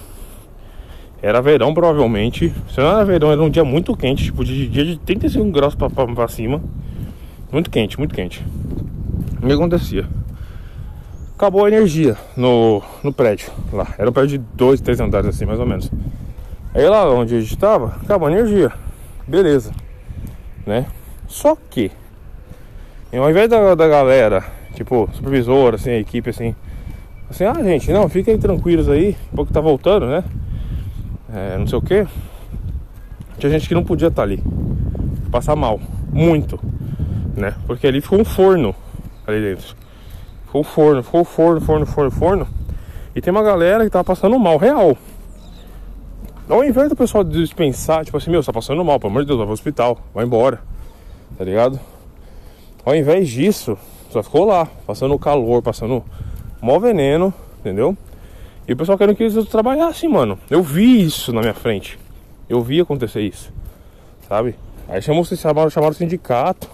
Era 1.23 1.40
verão 1.40 1.73
provavelmente. 1.73 2.52
Se 2.70 2.80
não 2.80 2.88
era 2.88 3.04
verão, 3.04 3.30
era 3.30 3.42
um 3.42 3.50
dia 3.50 3.64
muito 3.64 3.96
quente, 3.96 4.25
tipo 4.25 4.44
de 4.44 4.68
dia 4.68 4.85
de 4.85 4.99
35 4.99 5.50
graus 5.50 5.75
pra 5.75 6.28
cima. 6.28 6.62
Muito 7.50 7.71
quente, 7.71 7.99
muito 7.99 8.15
quente. 8.15 8.45
O 9.43 9.47
que 9.47 9.53
acontecia? 9.53 10.09
Acabou 11.37 11.65
a 11.65 11.69
energia 11.69 12.17
no, 12.37 12.83
no 13.03 13.12
prédio 13.12 13.50
lá. 13.73 13.95
Era 13.99 14.09
um 14.11 14.12
prédio 14.12 14.38
de 14.38 14.45
dois, 14.55 14.81
três 14.81 15.00
andares 15.00 15.29
assim, 15.29 15.45
mais 15.45 15.61
ou 15.61 15.67
menos. 15.67 15.91
Aí 16.75 16.88
lá 16.88 17.09
onde 17.11 17.37
a 17.37 17.41
gente 17.41 17.53
estava, 17.53 17.97
acabou 18.03 18.29
a 18.29 18.33
energia. 18.33 18.73
Beleza. 19.26 19.73
Né? 20.67 20.87
Só 21.29 21.57
que 21.71 21.91
ao 23.12 23.31
invés 23.31 23.49
da, 23.49 23.75
da 23.75 23.88
galera, 23.88 24.45
tipo, 24.75 25.09
supervisor, 25.12 25.75
assim, 25.75 25.91
a 25.91 25.99
equipe, 25.99 26.31
assim, 26.31 26.55
assim, 27.31 27.45
ah, 27.45 27.55
gente, 27.62 27.91
não, 27.93 28.09
fiquem 28.09 28.37
tranquilos 28.38 28.88
aí, 28.88 29.17
pouco 29.35 29.53
tá 29.53 29.61
voltando, 29.61 30.07
né? 30.07 30.25
É, 31.33 31.57
não 31.59 31.67
sei 31.67 31.79
o 31.79 31.83
que. 31.83 32.07
Tinha 33.38 33.50
gente 33.50 33.69
que 33.69 33.75
não 33.75 33.85
podia 33.85 34.09
estar 34.09 34.17
tá 34.17 34.23
ali. 34.23 34.43
Passar 35.31 35.57
mal. 35.57 35.81
Muito. 36.12 36.59
Né? 37.37 37.55
Porque 37.66 37.87
ali 37.87 38.00
ficou 38.00 38.19
um 38.19 38.25
forno 38.25 38.75
ali 39.26 39.40
dentro. 39.40 39.76
Ficou 40.47 40.62
um 40.62 40.64
forno, 40.64 41.02
ficou 41.02 41.21
um 41.21 41.25
forno, 41.25 41.61
forno, 41.61 41.87
forno, 41.87 42.11
forno. 42.11 42.49
E 43.14 43.21
tem 43.21 43.31
uma 43.31 43.43
galera 43.43 43.85
que 43.85 43.90
tava 43.90 44.05
passando 44.05 44.38
mal, 44.38 44.57
real. 44.57 44.97
Ao 46.49 46.64
invés 46.64 46.88
do 46.88 46.97
pessoal 46.97 47.25
dispensar, 47.25 48.05
tipo 48.05 48.16
assim, 48.16 48.31
meu, 48.31 48.43
você 48.43 48.47
tá 48.47 48.52
passando 48.52 48.85
mal, 48.85 48.99
pelo 48.99 49.11
amor 49.11 49.23
de 49.23 49.26
Deus, 49.26 49.38
vai 49.38 49.47
pro 49.47 49.52
hospital, 49.52 49.99
vai 50.14 50.25
embora. 50.25 50.61
Tá 51.37 51.45
ligado? 51.45 51.78
Ao 52.85 52.95
invés 52.95 53.28
disso, 53.28 53.76
só 54.11 54.23
ficou 54.23 54.45
lá, 54.45 54.66
passando 54.87 55.19
calor, 55.19 55.61
passando 55.61 56.05
mó 56.62 56.78
veneno, 56.78 57.35
entendeu? 57.59 57.97
E 58.69 58.73
o 58.73 58.76
pessoal 58.76 58.97
querendo 58.97 59.16
que 59.16 59.25
eles 59.25 59.49
trabalhassem, 59.49 60.09
mano. 60.09 60.38
Eu 60.49 60.62
vi 60.62 61.05
isso 61.05 61.33
na 61.33 61.40
minha 61.40 61.55
frente. 61.55 61.99
Eu 62.49 62.62
vi 62.62 62.81
acontecer 62.81 63.23
isso. 63.23 63.52
Sabe? 64.28 64.55
Aí 64.88 65.02
chamou, 65.02 65.25
chamaram, 65.25 65.69
chamaram 65.69 65.93
o 65.93 65.97
sindicato. 65.97 66.69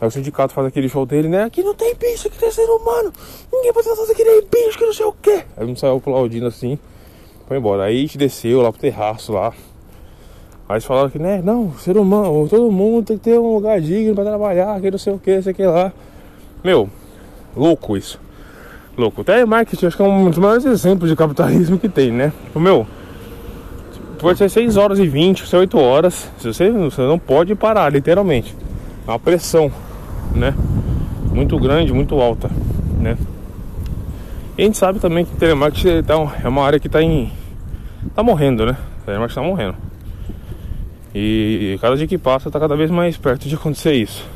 Aí 0.00 0.08
o 0.08 0.10
sindicato 0.10 0.52
faz 0.52 0.66
aquele 0.66 0.88
show 0.88 1.06
dele, 1.06 1.28
né? 1.28 1.44
Aqui 1.44 1.62
não 1.62 1.74
tem 1.74 1.94
bicho, 1.94 2.26
aqui 2.26 2.38
tem 2.38 2.50
ser 2.50 2.64
humano. 2.64 3.12
Ninguém 3.52 3.72
pode 3.72 3.88
fazer 3.88 4.12
aqui 4.12 4.24
nem 4.24 4.42
bicho, 4.42 4.78
que 4.78 4.84
não 4.84 4.92
sei 4.92 5.06
o 5.06 5.14
quê. 5.22 5.44
Aí 5.56 5.66
não 5.66 5.76
saiu 5.76 5.96
aplaudindo 5.96 6.46
assim. 6.46 6.78
Foi 7.46 7.58
embora. 7.58 7.84
Aí 7.84 7.98
a 7.98 8.00
gente 8.00 8.18
desceu 8.18 8.60
lá 8.60 8.72
pro 8.72 8.80
terraço 8.80 9.32
lá. 9.32 9.52
Aí 10.68 10.76
eles 10.76 10.84
falaram 10.84 11.10
que, 11.10 11.18
né, 11.18 11.42
não, 11.44 11.72
ser 11.74 11.96
humano, 11.96 12.48
todo 12.48 12.72
mundo 12.72 13.06
tem 13.06 13.18
que 13.18 13.24
ter 13.24 13.38
um 13.38 13.54
lugar 13.54 13.80
digno 13.80 14.14
pra 14.14 14.24
trabalhar, 14.24 14.80
que 14.80 14.90
não 14.90 14.98
sei 14.98 15.12
o 15.12 15.18
que, 15.18 15.42
sei 15.42 15.52
que 15.52 15.62
lá. 15.62 15.92
Meu, 16.62 16.88
louco 17.54 17.96
isso. 17.96 18.18
Louco. 18.96 19.20
Até 19.20 19.44
marketing, 19.44 19.86
acho 19.86 19.96
que 19.96 20.02
é 20.02 20.06
um 20.06 20.30
dos 20.30 20.38
maiores 20.38 20.64
exemplos 20.64 21.10
de 21.10 21.16
capitalismo 21.16 21.78
que 21.78 21.88
tem, 21.88 22.10
né? 22.10 22.32
O 22.54 22.58
meu, 22.60 22.86
pode 24.18 24.38
ser 24.38 24.48
6 24.48 24.76
horas 24.78 24.98
e 24.98 25.06
20, 25.06 25.46
ser 25.46 25.56
8 25.56 25.78
horas, 25.78 26.30
você 26.38 26.70
não 26.70 27.18
pode 27.18 27.54
parar, 27.54 27.92
literalmente. 27.92 28.56
É 29.06 29.10
uma 29.10 29.18
pressão, 29.18 29.70
né? 30.34 30.54
Muito 31.32 31.58
grande, 31.58 31.92
muito 31.92 32.18
alta, 32.20 32.50
né? 32.98 33.18
E 34.56 34.62
a 34.62 34.64
gente 34.64 34.78
sabe 34.78 34.98
também 34.98 35.24
que 35.24 35.36
telemarketing 35.36 36.02
tá, 36.02 36.14
é 36.42 36.48
uma 36.48 36.64
área 36.64 36.80
que 36.80 36.88
tá 36.88 37.02
em. 37.02 37.30
tá 38.14 38.22
morrendo, 38.22 38.64
né? 38.64 38.76
Telemarketing 39.04 39.40
tá 39.40 39.46
morrendo. 39.46 39.76
E 41.14 41.78
cada 41.80 41.96
dia 41.96 42.06
que 42.06 42.16
passa 42.16 42.50
tá 42.50 42.58
cada 42.58 42.74
vez 42.74 42.90
mais 42.90 43.16
perto 43.16 43.46
de 43.46 43.54
acontecer 43.54 43.92
isso. 43.92 44.26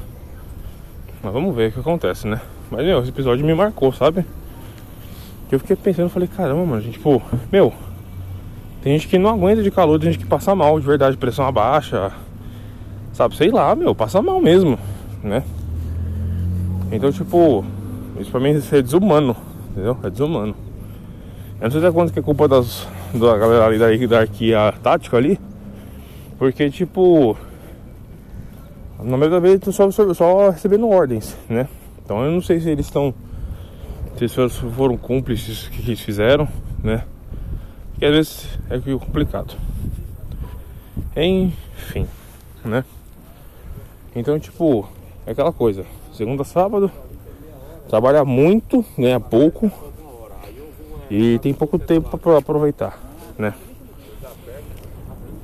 Mas 1.23 1.33
vamos 1.33 1.55
ver 1.57 1.71
o 1.71 1.73
que 1.73 1.81
acontece, 1.81 2.27
né? 2.29 2.41
Mas 2.71 2.85
meu, 2.85 3.01
esse 3.01 3.09
episódio 3.09 3.45
me 3.45 3.55
marcou, 3.55 3.93
sabe? 3.93 4.25
Eu 5.51 5.59
fiquei 5.59 5.77
pensando, 5.77 6.11
falei, 6.11 6.29
caramba, 6.29 6.65
mano, 6.67 6.83
gente, 6.83 6.99
pô, 6.99 7.23
meu, 7.51 7.73
tem 8.83 8.93
gente 8.93 9.09
que 9.09 9.19
não 9.19 9.31
aguenta 9.31 9.63
de 9.63 9.71
calor, 9.71 9.99
tem 9.99 10.13
gente 10.13 10.23
que 10.23 10.29
passa 10.29 10.55
mal 10.55 10.79
de 10.79 10.87
verdade, 10.87 11.17
pressão 11.17 11.47
abaixa, 11.47 12.13
sabe, 13.19 13.37
sei 13.37 13.51
lá, 13.51 13.75
meu, 13.75 13.97
passa 13.97 14.23
mal 14.23 14.41
mesmo, 14.41 14.79
né? 15.25 15.43
Então, 16.93 17.11
tipo, 17.11 17.65
isso 18.21 18.31
pra 18.31 18.39
mim 18.39 18.51
é 18.51 18.81
desumano, 18.81 19.37
entendeu? 19.73 19.99
É 20.05 20.09
desumano. 20.09 20.55
Eu 21.61 21.65
não 21.65 21.71
sei 21.73 21.81
até 21.81 21.91
quanto 21.91 22.13
que 22.13 22.21
é 22.21 22.23
culpa 22.23 22.47
das, 22.47 22.87
da 23.13 23.37
galera 23.37 23.67
ali 23.67 23.77
da 23.77 23.89
hierarquia 23.89 24.73
tática 24.85 25.17
ali, 25.17 25.37
porque, 26.39 26.71
tipo, 26.71 27.37
na 29.03 29.17
maioria 29.17 29.41
das 29.41 29.43
vezes 29.43 29.75
só, 29.75 29.91
só 30.15 30.51
recebendo 30.51 30.89
ordens, 30.89 31.37
né? 31.49 31.69
Então 32.05 32.25
eu 32.25 32.31
não 32.31 32.41
sei 32.41 32.61
se 32.61 32.71
eles 32.71 32.87
estão. 32.87 33.13
Se 34.17 34.41
eles 34.41 34.57
foram 34.77 34.97
cúmplices 34.97 35.67
que 35.67 35.83
eles 35.91 36.01
fizeram, 36.01 36.47
né? 36.85 37.05
Que 37.99 38.07
às 38.07 38.13
vezes 38.13 38.59
é 38.71 38.79
complicado. 38.79 39.57
Enfim, 41.17 42.07
né? 42.65 42.85
Então, 44.15 44.39
tipo, 44.39 44.89
é 45.27 45.33
aquela 45.33 45.53
coisa. 45.53 45.85
Segunda 46.13 46.43
a 46.43 46.45
sábado, 46.45 46.91
trabalha 47.89 48.25
muito, 48.25 48.85
ganha 48.97 49.21
pouco 49.21 49.71
e 51.11 51.39
tem 51.39 51.55
pouco 51.55 51.79
tempo 51.79 52.17
para 52.19 52.39
aproveitar, 52.39 52.99
né? 53.39 53.55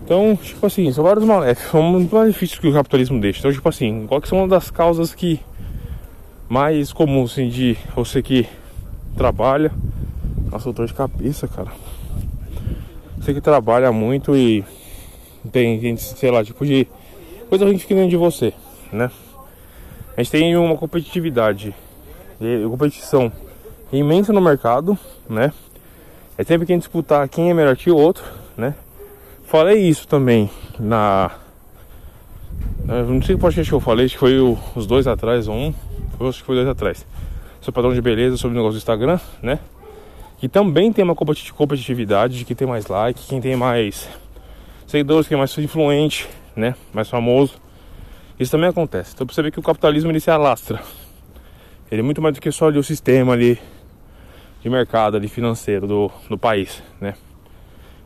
Então, 0.04 0.37
tipo 0.37 0.66
assim, 0.66 0.92
são 0.92 1.02
vários 1.02 1.25
maléficos, 1.25 1.71
são 1.71 1.83
muito 1.83 2.14
malefícios 2.14 2.59
que 2.59 2.68
o 2.68 2.73
capitalismo 2.73 3.21
deixa. 3.21 3.38
Então, 3.38 3.52
tipo 3.52 3.68
assim, 3.68 4.06
qual 4.06 4.21
que 4.21 4.28
são 4.28 4.38
uma 4.38 4.49
das 4.49 4.71
causas 4.71 5.14
que 5.14 5.40
mais 6.49 6.92
comuns 6.92 7.33
assim, 7.33 7.49
de 7.49 7.76
você 7.94 8.23
que 8.23 8.47
trabalha. 9.16 9.73
Nossa, 10.50 10.73
dor 10.73 10.87
de 10.87 10.94
cabeça, 10.94 11.49
cara. 11.49 11.73
Você 13.18 13.33
que 13.33 13.40
trabalha 13.40 13.90
muito 13.90 14.37
e 14.37 14.64
tem, 15.50 15.80
tem 15.80 15.97
sei 15.97 16.30
lá, 16.30 16.44
tipo 16.44 16.64
de 16.64 16.87
coisa 17.49 17.65
ruim 17.65 17.79
que 17.79 17.95
nem 17.95 18.09
de 18.09 18.17
você, 18.17 18.53
né? 18.93 19.11
A 20.17 20.23
gente 20.23 20.31
tem 20.31 20.57
uma 20.57 20.77
competitividade, 20.77 21.75
competição 22.69 23.33
imensa 23.93 24.33
no 24.33 24.41
mercado, 24.41 24.99
né? 25.29 25.53
É 26.37 26.45
sempre 26.45 26.67
quem 26.67 26.79
disputar 26.79 27.29
quem 27.29 27.51
é 27.51 27.55
melhor 27.55 27.77
que 27.77 27.91
o 27.91 27.97
outro, 27.97 28.25
né? 28.57 28.75
falei 29.55 29.89
isso 29.89 30.09
também 30.09 30.51
na. 30.81 31.31
Não 32.85 33.23
sei 33.23 33.37
que 33.37 33.41
podcast 33.41 33.71
que 33.71 33.75
eu 33.75 33.81
falei, 33.81 34.07
acho 34.07 34.15
que 34.15 34.21
foi 34.21 34.41
o, 34.41 34.59
os 34.75 34.85
dois 34.85 35.07
atrás, 35.07 35.47
ou 35.47 35.55
um. 35.55 35.75
Acho 36.21 36.41
que 36.41 36.45
foi 36.45 36.57
dois 36.57 36.67
atrás. 36.67 37.07
Sobre 37.61 37.77
padrão 37.77 37.95
de 37.95 38.03
beleza, 38.03 38.37
sobre 38.37 38.57
o 38.57 38.59
negócio 38.59 38.75
do 38.75 38.83
Instagram, 38.83 39.21
né? 39.41 39.61
Que 40.39 40.49
também 40.49 40.93
tem 40.93 41.05
uma 41.05 41.15
competitividade 41.15 42.37
de 42.37 42.45
quem 42.45 42.57
tem 42.57 42.67
mais 42.67 42.89
like, 42.89 43.27
quem 43.29 43.41
tem 43.41 43.55
mais 43.55 44.09
seguidores, 44.89 45.29
quem 45.29 45.37
é 45.37 45.39
mais 45.39 45.57
influente, 45.57 46.29
né? 46.56 46.75
Mais 46.92 47.08
famoso. 47.08 47.61
Isso 48.38 48.50
também 48.50 48.68
acontece. 48.68 49.12
Então 49.14 49.26
você 49.26 49.42
vê 49.42 49.50
que 49.50 49.61
o 49.61 49.62
capitalismo 49.62 50.11
ele 50.11 50.20
se 50.20 50.30
alastra. 50.30 50.82
Ele 51.90 52.00
é 52.00 52.04
muito 52.04 52.20
mais 52.20 52.34
do 52.34 52.40
que 52.40 52.50
só 52.50 52.68
ali, 52.68 52.78
o 52.78 52.82
sistema 52.82 53.32
ali 53.32 53.58
de 54.61 54.70
mercado 54.70 55.16
ali 55.16 55.28
financeiro 55.28 55.87
do, 55.87 56.11
do 56.28 56.38
país, 56.38 56.82
né? 57.00 57.14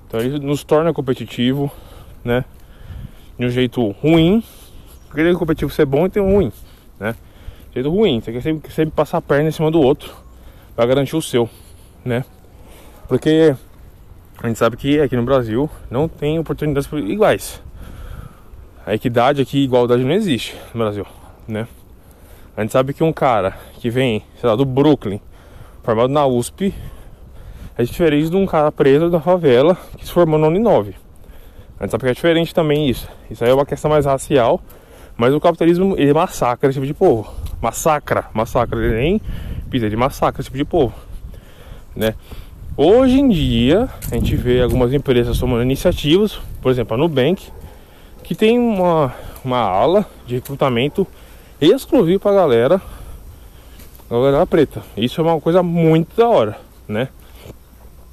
Então 0.06 0.20
ele 0.20 0.38
nos 0.38 0.64
torna 0.64 0.92
competitivo, 0.92 1.70
né? 2.24 2.44
De 3.38 3.46
um 3.46 3.50
jeito 3.50 3.90
ruim. 4.02 4.42
Ele 5.14 5.30
é 5.30 5.34
competitivo 5.34 5.70
ser 5.70 5.86
bom 5.86 6.06
e 6.06 6.10
tem 6.10 6.22
um 6.22 6.34
ruim, 6.34 6.52
né? 6.98 7.14
De 7.68 7.74
jeito 7.74 7.90
ruim, 7.90 8.20
você 8.20 8.32
quer 8.32 8.42
sempre, 8.42 8.72
sempre 8.72 8.90
passar 8.94 9.18
a 9.18 9.22
perna 9.22 9.48
em 9.48 9.52
cima 9.52 9.70
do 9.70 9.80
outro 9.80 10.12
para 10.74 10.84
garantir 10.86 11.16
o 11.16 11.22
seu, 11.22 11.48
né? 12.04 12.24
Porque 13.08 13.54
a 14.42 14.46
gente 14.46 14.58
sabe 14.58 14.76
que 14.76 15.00
aqui 15.00 15.16
no 15.16 15.22
Brasil 15.22 15.70
não 15.90 16.08
tem 16.08 16.38
oportunidades 16.38 16.90
iguais. 16.92 17.62
A 18.88 18.94
equidade 18.94 19.42
aqui, 19.42 19.64
igualdade 19.64 20.02
não 20.02 20.12
existe 20.12 20.56
no 20.72 20.80
Brasil, 20.80 21.04
né? 21.46 21.68
A 22.56 22.62
gente 22.62 22.72
sabe 22.72 22.94
que 22.94 23.04
um 23.04 23.12
cara 23.12 23.54
que 23.74 23.90
vem, 23.90 24.24
sei 24.40 24.48
lá, 24.48 24.56
do 24.56 24.64
Brooklyn, 24.64 25.20
formado 25.82 26.08
na 26.08 26.26
USP, 26.26 26.72
é 27.76 27.82
diferente 27.82 28.30
de 28.30 28.36
um 28.36 28.46
cara 28.46 28.72
preso 28.72 29.10
da 29.10 29.20
favela 29.20 29.76
que 29.98 30.06
se 30.06 30.10
formou 30.10 30.38
no 30.38 30.46
Uninove. 30.46 30.96
A 31.78 31.82
gente 31.82 31.90
sabe 31.90 32.04
que 32.04 32.08
é 32.08 32.14
diferente 32.14 32.54
também 32.54 32.88
isso. 32.88 33.06
Isso 33.30 33.44
aí 33.44 33.50
é 33.50 33.54
uma 33.54 33.66
questão 33.66 33.90
mais 33.90 34.06
racial. 34.06 34.58
Mas 35.18 35.34
o 35.34 35.40
capitalismo, 35.40 35.94
ele 35.98 36.14
massacra 36.14 36.70
esse 36.70 36.80
tipo 36.80 36.86
de 36.86 36.94
povo. 36.94 37.30
Massacra, 37.60 38.24
massacra. 38.32 38.82
Ele 38.82 38.96
nem 38.96 39.20
pisa, 39.68 39.84
ele 39.84 39.96
massacra 39.96 40.40
esse 40.40 40.46
tipo 40.46 40.56
de 40.56 40.64
povo. 40.64 40.94
Né? 41.94 42.14
Hoje 42.74 43.20
em 43.20 43.28
dia, 43.28 43.86
a 44.10 44.14
gente 44.14 44.34
vê 44.34 44.62
algumas 44.62 44.94
empresas 44.94 45.38
tomando 45.38 45.62
iniciativas, 45.62 46.40
por 46.62 46.72
exemplo, 46.72 46.94
a 46.94 46.96
Nubank, 46.96 47.50
que 48.28 48.34
tem 48.34 48.58
uma, 48.58 49.14
uma 49.42 49.56
ala 49.56 50.06
de 50.26 50.34
recrutamento 50.34 51.06
exclusivo 51.58 52.20
para 52.20 52.36
galera, 52.36 52.82
galera 54.10 54.46
preta. 54.46 54.82
Isso 54.94 55.18
é 55.22 55.24
uma 55.24 55.40
coisa 55.40 55.62
muito 55.62 56.14
da 56.14 56.28
hora, 56.28 56.60
né? 56.86 57.08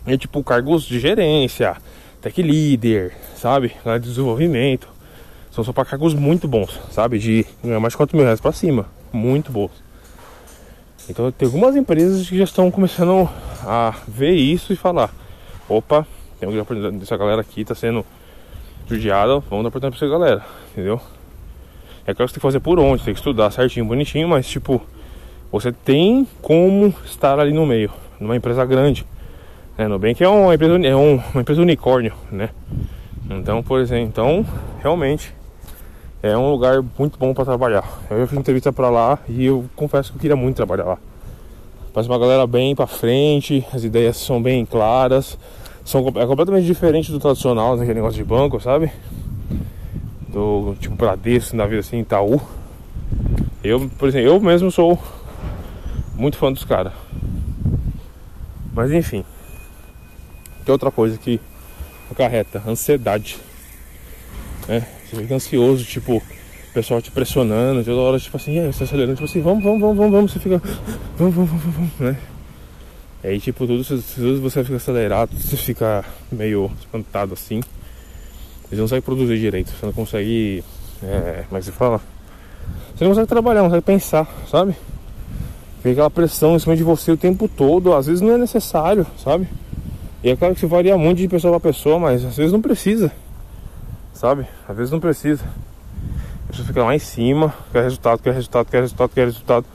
É 0.08 0.18
tipo 0.18 0.42
cargos 0.42 0.84
de 0.84 1.02
gerência, 1.02 1.76
tech 2.22 2.42
leader, 2.42 3.14
sabe? 3.36 3.76
de 3.84 4.08
desenvolvimento. 4.08 4.88
São 5.52 5.66
só 5.66 5.74
para 5.74 5.84
cargos 5.84 6.14
muito 6.14 6.48
bons, 6.48 6.80
sabe? 6.92 7.20
De 7.20 7.46
mais 7.62 7.92
de 7.92 7.98
4 7.98 8.16
mil 8.16 8.26
reais 8.26 8.40
pra 8.40 8.54
cima. 8.54 8.86
muito 9.12 9.52
boas. 9.52 9.72
Então 11.10 11.30
tem 11.30 11.46
algumas 11.46 11.76
empresas 11.76 12.30
que 12.30 12.38
já 12.38 12.46
estão 12.46 12.72
começando 12.72 13.28
a 13.66 13.94
ver 14.08 14.32
isso 14.32 14.72
e 14.72 14.78
falar, 14.78 15.14
opa, 15.68 16.08
tem 16.40 16.48
uma 16.48 16.62
oportunidade 16.62 17.00
dessa 17.00 17.18
galera 17.18 17.42
aqui 17.42 17.62
está 17.62 17.76
sendo 17.76 18.06
judiada, 18.88 19.40
vamos 19.50 19.64
dar 19.64 19.70
oportunidade 19.70 19.98
pra 19.98 20.08
essa 20.08 20.08
galera, 20.08 20.46
entendeu? 20.72 21.00
É 22.08 22.14
claro 22.14 22.16
que 22.16 22.28
você 22.28 22.34
tem 22.34 22.40
que 22.40 22.40
fazer 22.42 22.60
por 22.60 22.80
onde, 22.80 23.04
tem 23.04 23.14
que 23.14 23.20
estudar 23.20 23.50
certinho, 23.52 23.86
bonitinho, 23.86 24.28
mas 24.28 24.48
tipo, 24.48 24.82
você 25.52 25.72
tem 25.72 26.28
como 26.42 26.94
estar 27.06 27.40
ali 27.40 27.52
no 27.52 27.66
meio, 27.66 27.92
numa 28.20 28.36
empresa 28.36 28.64
grande. 28.66 29.06
Né? 29.78 29.88
Nubank 29.88 30.24
é 30.24 30.28
uma 30.30 30.54
empresa, 30.54 30.76
é 30.86 30.96
um, 30.96 31.16
uma 31.34 31.42
empresa 31.42 31.62
unicórnio, 31.62 32.14
né? 32.32 32.50
Então, 33.30 33.64
por 33.64 33.80
exemplo, 33.80 34.08
então, 34.08 34.46
realmente 34.82 35.34
é 36.22 36.38
um 36.38 36.52
lugar 36.52 36.84
muito 36.98 37.18
bom 37.18 37.34
para 37.34 37.46
trabalhar. 37.46 37.84
Eu 38.10 38.20
já 38.20 38.28
fiz 38.28 38.38
entrevista 38.38 38.72
para 38.72 38.90
lá 38.90 39.20
e 39.28 39.46
eu 39.46 39.66
confesso 39.76 40.12
que 40.12 40.18
eu 40.18 40.22
queria 40.22 40.36
muito 40.36 40.56
trabalhar 40.56 40.86
lá. 40.86 40.98
Parece 41.94 42.10
uma 42.10 42.20
galera 42.20 42.46
bem 42.46 42.76
para 42.76 42.88
frente, 42.88 43.66
as 43.74 43.84
ideias 43.84 44.18
são 44.18 44.42
bem 44.42 44.66
claras, 44.66 45.38
são 45.86 46.02
é 46.16 46.26
completamente 46.26 46.66
diferente 46.66 47.12
do 47.12 47.20
tradicional, 47.20 47.76
aquele 47.76 47.94
negócio 47.94 48.18
de 48.18 48.24
banco, 48.24 48.60
sabe? 48.60 48.92
Do 50.28 50.76
tipo 50.80 50.96
Bradesco, 50.96 51.56
na 51.56 51.68
vida 51.68 51.82
assim, 51.82 52.00
Itaú. 52.00 52.42
Eu, 53.64 53.88
por 53.98 54.10
exemplo, 54.10 54.28
eu 54.28 54.40
mesmo 54.42 54.72
sou 54.72 55.00
muito 56.16 56.38
fã 56.38 56.52
dos 56.52 56.66
caras. 56.66 56.92
Mas 58.74 58.92
enfim. 58.92 59.24
Que 60.66 60.72
outra 60.72 60.90
coisa 60.90 61.20
que 61.20 61.40
acarreta? 62.12 62.64
Ansiedade. 62.68 63.38
É, 64.68 64.80
você 64.80 65.18
fica 65.18 65.36
ansioso, 65.36 65.86
tipo, 65.86 66.18
o 66.18 66.74
pessoal 66.74 67.00
te 67.00 67.12
pressionando, 67.12 67.84
toda 67.84 68.02
hora, 68.02 68.20
tipo 68.20 68.36
assim, 68.36 68.58
é, 68.58 68.66
você 68.72 68.80
tá 68.80 68.86
acelerando, 68.86 69.16
tipo 69.16 69.30
assim, 69.30 69.42
vamos, 69.42 69.64
vamos, 69.64 69.80
vamos, 69.80 69.98
vamos, 69.98 70.12
vamos, 70.12 70.32
você 70.32 70.40
fica. 70.40 70.60
Vamos, 71.16 71.36
vamos, 71.36 71.52
vamos, 71.52 71.76
vamos, 71.76 72.00
né? 72.00 72.18
E 73.26 73.28
aí 73.28 73.40
tipo, 73.40 73.66
tudo, 73.66 73.84
tudo 73.84 74.40
você 74.40 74.64
fica 74.64 74.76
acelerado, 74.76 75.32
você 75.36 75.58
fica 75.58 76.06
meio 76.32 76.72
espantado 76.80 77.34
assim. 77.34 77.60
Você 78.70 78.76
não 78.76 78.84
consegue 78.84 79.02
produzir 79.02 79.40
direito, 79.40 79.72
você 79.72 79.84
não 79.84 79.94
consegue. 79.94 80.64
É, 81.02 81.44
como 81.48 81.58
é 81.58 81.60
que 81.60 81.66
se 81.66 81.72
fala? 81.72 82.00
Você 82.96 83.04
não 83.04 83.10
consegue 83.10 83.28
trabalhar, 83.28 83.64
não 83.64 83.70
consegue 83.70 83.84
pensar, 83.84 84.28
sabe? 84.48 84.76
Fica 85.78 85.90
aquela 85.90 86.12
pressão 86.12 86.56
em 86.56 86.60
cima 86.60 86.76
de 86.76 86.84
você 86.84 87.12
o 87.12 87.18
tempo 87.18 87.48
todo, 87.48 87.96
às 87.96 88.06
vezes 88.06 88.22
não 88.22 88.32
é 88.32 88.38
necessário, 88.38 89.08
sabe? 89.18 89.50
E 90.24 90.30
é 90.30 90.36
claro 90.36 90.54
que 90.54 90.60
isso 90.60 90.68
varia 90.68 90.96
muito 90.96 91.18
de 91.18 91.28
pessoa 91.28 91.60
para 91.60 91.72
pessoa, 91.72 91.98
mas 91.98 92.24
às 92.24 92.38
vezes 92.38 92.54
não 92.54 92.62
precisa, 92.62 93.12
sabe? 94.14 94.46
Às 94.70 94.78
vezes 94.78 94.92
não 94.92 95.00
precisa. 95.00 95.44
Você 96.52 96.64
fica 96.64 96.84
lá 96.84 96.94
em 96.94 97.00
cima, 97.00 97.52
quer 97.72 97.82
resultado, 97.82 98.22
quer 98.22 98.36
resultado, 98.36 98.68
quer 98.70 98.82
resultado, 98.82 99.10
quer 99.10 99.26
resultado. 99.26 99.66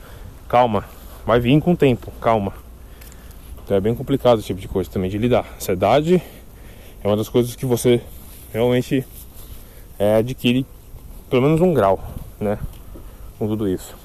Calma, 0.47 0.85
vai 1.25 1.41
vir 1.41 1.59
com 1.59 1.73
o 1.73 1.77
tempo, 1.77 2.13
calma. 2.21 2.53
Então 3.71 3.77
é 3.77 3.79
bem 3.79 3.95
complicado 3.95 4.39
esse 4.39 4.47
tipo 4.47 4.59
de 4.59 4.67
coisa 4.67 4.89
também 4.91 5.09
de 5.09 5.17
lidar. 5.17 5.45
Ansiedade 5.55 6.21
é 7.01 7.07
uma 7.07 7.15
das 7.15 7.29
coisas 7.29 7.55
que 7.55 7.65
você 7.65 8.01
realmente 8.51 9.07
é, 9.97 10.17
adquire 10.17 10.65
pelo 11.29 11.43
menos 11.43 11.61
um 11.61 11.73
grau, 11.73 12.03
né? 12.37 12.59
Com 13.39 13.47
tudo 13.47 13.69
isso. 13.69 13.95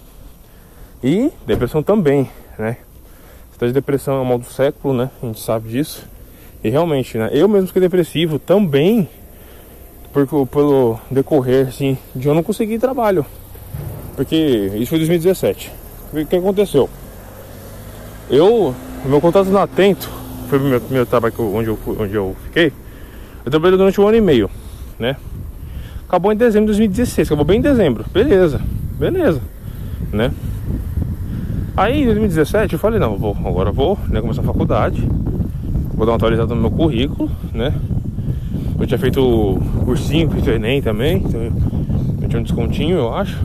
E 1.03 1.33
depressão 1.45 1.83
também, 1.83 2.31
né? 2.57 2.77
Você 3.51 3.67
de 3.67 3.73
depressão 3.73 4.19
é 4.19 4.21
o 4.21 4.25
mal 4.25 4.39
do 4.39 4.45
século, 4.45 4.95
né? 4.95 5.11
A 5.21 5.27
gente 5.27 5.41
sabe 5.41 5.69
disso. 5.69 6.07
E 6.63 6.71
realmente, 6.71 7.19
né? 7.19 7.31
Eu 7.33 7.49
mesmo 7.49 7.67
fiquei 7.67 7.83
depressivo 7.83 8.39
também 8.39 9.09
por, 10.13 10.47
pelo 10.47 11.01
decorrer, 11.11 11.67
assim, 11.67 11.99
de 12.15 12.29
eu 12.29 12.35
não 12.37 12.45
conseguir 12.45 12.79
trabalho. 12.79 13.27
Porque 14.15 14.37
isso 14.77 14.91
foi 14.91 14.99
2017. 14.99 15.73
O 16.13 16.25
que 16.25 16.37
aconteceu? 16.37 16.89
Eu, 18.31 18.73
meu 19.09 19.21
contato 19.21 19.49
no 19.49 19.59
Atento, 19.59 20.11
foi 20.49 20.59
o 20.59 20.63
meu 20.63 20.81
primeiro 20.81 21.07
trabalho 21.07 21.35
onde 21.39 21.69
eu, 21.69 21.79
onde 21.99 22.15
eu 22.15 22.37
fiquei. 22.45 22.73
Eu 23.45 23.51
trabalhei 23.51 23.77
durante 23.79 24.01
um 24.01 24.07
ano 24.07 24.17
e 24.17 24.21
meio, 24.21 24.51
né? 24.99 25.17
Acabou 26.09 26.33
em 26.33 26.37
dezembro 26.37 26.73
de 26.73 26.79
2016, 26.79 27.29
acabou 27.29 27.45
bem 27.45 27.59
em 27.59 27.63
dezembro. 27.63 28.05
Beleza, 28.13 28.61
beleza, 28.99 29.41
né? 30.13 30.33
Aí 31.77 32.03
em 32.03 32.07
2017 32.07 32.73
eu 32.73 32.79
falei, 32.79 32.99
não, 32.99 33.17
vou, 33.17 33.37
agora 33.45 33.71
vou 33.71 33.99
né, 34.09 34.21
começar 34.21 34.41
a 34.41 34.45
faculdade, 34.45 35.07
vou 35.95 36.07
dar 36.07 36.13
uma 36.13 36.17
atualizada 36.17 36.55
no 36.55 36.61
meu 36.61 36.71
currículo, 36.71 37.31
né? 37.53 37.75
Eu 38.79 38.87
tinha 38.87 38.99
feito 38.99 39.21
o 39.21 39.61
cursinho, 39.85 40.31
fiz 40.31 40.47
o 40.47 40.51
Enem 40.51 40.81
também, 40.81 41.19
então 41.19 41.41
eu 42.23 42.29
tinha 42.29 42.41
um 42.41 42.43
descontinho, 42.43 42.97
eu 42.97 43.15
acho. 43.15 43.39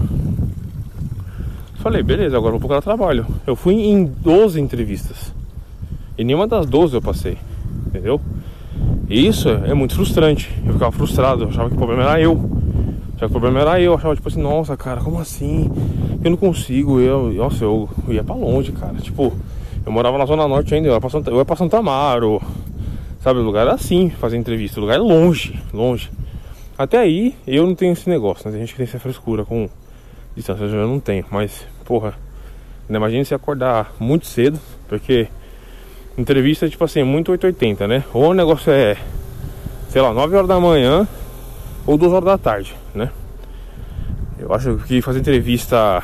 Falei, 1.76 2.04
beleza, 2.04 2.38
agora 2.38 2.52
vou 2.52 2.60
procurar 2.60 2.82
trabalho. 2.82 3.26
Eu 3.46 3.56
fui 3.56 3.74
em 3.74 4.06
12 4.06 4.62
entrevistas. 4.62 5.34
E 6.22 6.24
nenhuma 6.24 6.46
das 6.46 6.68
12 6.68 6.94
eu 6.94 7.02
passei, 7.02 7.36
entendeu? 7.88 8.22
E 9.10 9.26
isso 9.26 9.50
é 9.50 9.74
muito 9.74 9.96
frustrante. 9.96 10.52
Eu 10.64 10.74
ficava 10.74 10.92
frustrado, 10.92 11.46
eu 11.46 11.50
achava 11.50 11.68
que 11.68 11.74
o 11.74 11.78
problema 11.80 12.04
era 12.04 12.22
eu. 12.22 12.38
Só 13.14 13.22
que 13.22 13.26
o 13.26 13.30
problema 13.30 13.60
era 13.62 13.82
eu, 13.82 13.94
eu 13.94 13.98
achava 13.98 14.16
tipo 14.16 14.28
assim, 14.28 14.40
nossa, 14.40 14.78
cara, 14.78 15.02
como 15.02 15.18
assim? 15.18 15.72
Eu 16.24 16.30
não 16.30 16.38
consigo, 16.38 17.00
eu, 17.00 17.34
nossa, 17.34 17.64
eu, 17.64 17.90
eu 18.08 18.14
ia 18.14 18.24
pra 18.24 18.36
longe, 18.36 18.72
cara. 18.72 18.94
Tipo, 19.00 19.34
eu 19.84 19.92
morava 19.92 20.16
na 20.20 20.28
Zona 20.28 20.48
Norte 20.48 20.76
ainda, 20.76 20.90
eu 20.90 20.94
ia 20.94 21.02
pra 21.02 21.10
Santa, 21.10 21.32
eu 21.32 21.38
ia 21.38 21.44
pra 21.44 21.56
Santa 21.56 21.80
Amaro, 21.80 22.40
sabe? 23.20 23.40
O 23.40 23.44
lugar 23.44 23.62
era 23.62 23.74
assim, 23.74 24.12
fazer 24.12 24.38
entrevista, 24.38 24.80
o 24.80 24.82
lugar 24.84 24.98
é 24.98 25.02
longe, 25.02 25.60
longe. 25.74 26.12
Até 26.78 27.00
aí, 27.00 27.34
eu 27.48 27.66
não 27.66 27.74
tenho 27.74 27.94
esse 27.94 28.08
negócio, 28.08 28.46
né? 28.46 28.52
Tem 28.52 28.62
gente 28.62 28.74
que 28.74 28.78
tem 28.78 28.86
essa 28.88 29.00
frescura 29.00 29.44
com 29.44 29.68
distância, 30.36 30.66
eu 30.66 30.88
não 30.88 31.00
tenho, 31.00 31.26
mas, 31.32 31.66
porra, 31.84 32.14
imagina 32.88 33.26
se 33.26 33.34
acordar 33.34 33.92
muito 34.00 34.28
cedo, 34.28 34.60
porque 34.88 35.28
entrevista, 36.18 36.70
tipo 36.70 36.84
assim, 36.84 37.04
muito 37.04 37.32
880, 37.32 37.88
né? 37.88 38.04
Ou 38.14 38.32
o 38.32 38.34
negócio 38.34 38.72
é, 38.72 38.98
sei 39.90 40.02
lá, 40.02 40.14
9 40.14 40.36
horas 40.36 40.48
da 40.48 40.60
manhã 40.60 41.08
ou 41.86 41.98
2 41.98 42.12
horas 42.14 42.26
da 42.26 42.38
tarde, 42.38 42.76
né? 42.94 43.10
Eu 44.38 44.54
acho 44.54 44.78
que 44.88 45.02
fazer 45.02 45.20
entrevista 45.20 46.04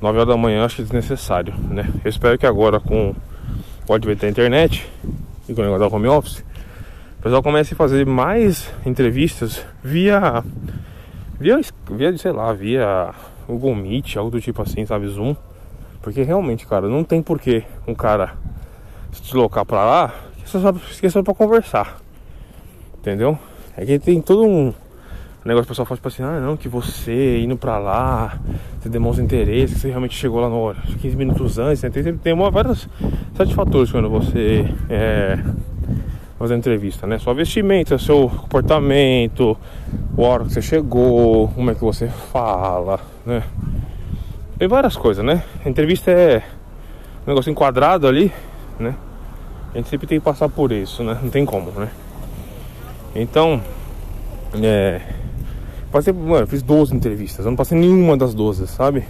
9 0.00 0.18
horas 0.18 0.28
da 0.28 0.36
manhã 0.36 0.64
acho 0.64 0.76
que 0.76 0.82
é 0.82 0.84
desnecessário, 0.84 1.54
né? 1.70 1.88
Eu 2.04 2.08
espero 2.08 2.38
que 2.38 2.46
agora 2.46 2.80
com 2.80 3.14
o 3.88 3.94
advento 3.94 4.22
da 4.22 4.28
internet 4.28 4.86
e 5.48 5.54
com 5.54 5.60
o 5.60 5.64
negócio 5.64 5.88
da 5.88 5.96
home 5.96 6.08
office, 6.08 6.44
o 7.18 7.22
pessoal 7.22 7.42
comece 7.42 7.74
a 7.74 7.76
fazer 7.76 8.04
mais 8.06 8.70
entrevistas 8.84 9.64
via 9.82 10.44
via, 11.38 11.60
via 11.90 12.18
sei 12.18 12.32
lá, 12.32 12.52
via 12.52 13.14
Google 13.46 13.74
Meet, 13.74 14.16
algo 14.16 14.30
do 14.30 14.40
tipo 14.40 14.60
assim, 14.62 14.84
sabe, 14.84 15.06
Zoom. 15.08 15.36
Porque 16.02 16.22
realmente, 16.22 16.66
cara, 16.66 16.88
não 16.88 17.02
tem 17.02 17.22
porquê 17.22 17.64
um 17.86 17.94
cara 17.94 18.34
se 19.16 19.22
deslocar 19.22 19.64
pra 19.64 19.84
lá 19.84 20.14
é 21.02 21.08
só 21.10 21.22
pra 21.22 21.34
conversar. 21.34 22.00
Entendeu? 22.98 23.38
É 23.76 23.84
que 23.84 23.98
tem 23.98 24.20
todo 24.22 24.44
um 24.44 24.72
negócio 25.44 25.66
o 25.66 25.68
pessoal 25.68 25.86
fala 25.86 25.96
tipo 25.96 26.08
assim, 26.08 26.22
ah 26.22 26.40
não, 26.40 26.56
que 26.56 26.68
você 26.68 27.40
indo 27.40 27.56
pra 27.56 27.78
lá, 27.78 28.38
você 28.80 28.88
demonstra 28.88 29.22
interesse, 29.22 29.74
que 29.74 29.80
você 29.80 29.88
realmente 29.88 30.16
chegou 30.16 30.40
lá 30.40 30.48
no 30.48 30.56
hora, 30.56 30.78
15 31.00 31.16
minutos 31.16 31.58
antes, 31.58 31.82
né? 31.82 31.90
tem, 31.90 32.16
tem 32.16 32.32
uma, 32.32 32.50
vários 32.50 32.88
sete 33.36 33.54
fatores 33.54 33.92
quando 33.92 34.08
você 34.10 34.68
é, 34.90 35.38
fazer 36.38 36.56
entrevista, 36.56 37.06
né? 37.06 37.18
Sua 37.18 37.34
vestimenta, 37.34 37.96
seu 37.98 38.28
comportamento, 38.28 39.56
o 40.16 40.22
hora 40.22 40.44
que 40.44 40.52
você 40.52 40.62
chegou, 40.62 41.48
como 41.48 41.70
é 41.70 41.74
que 41.74 41.84
você 41.84 42.08
fala, 42.08 42.98
né? 43.24 43.42
Tem 44.58 44.66
várias 44.66 44.96
coisas, 44.96 45.24
né? 45.24 45.44
A 45.64 45.68
entrevista 45.68 46.10
é 46.10 46.42
um 47.24 47.30
negócio 47.30 47.50
enquadrado 47.50 48.08
ali, 48.08 48.32
né? 48.78 48.94
A 49.72 49.76
gente 49.76 49.88
sempre 49.88 50.06
tem 50.06 50.18
que 50.18 50.24
passar 50.24 50.48
por 50.48 50.72
isso, 50.72 51.02
né? 51.04 51.18
Não 51.22 51.30
tem 51.30 51.44
como, 51.44 51.70
né? 51.72 51.90
Então, 53.14 53.60
é, 54.62 55.00
Passei, 55.96 56.12
mano, 56.12 56.42
eu 56.42 56.46
fiz 56.46 56.62
12 56.62 56.94
entrevistas, 56.94 57.46
eu 57.46 57.50
não 57.50 57.56
passei 57.56 57.78
nenhuma 57.78 58.18
das 58.18 58.34
12, 58.34 58.66
sabe? 58.66 59.04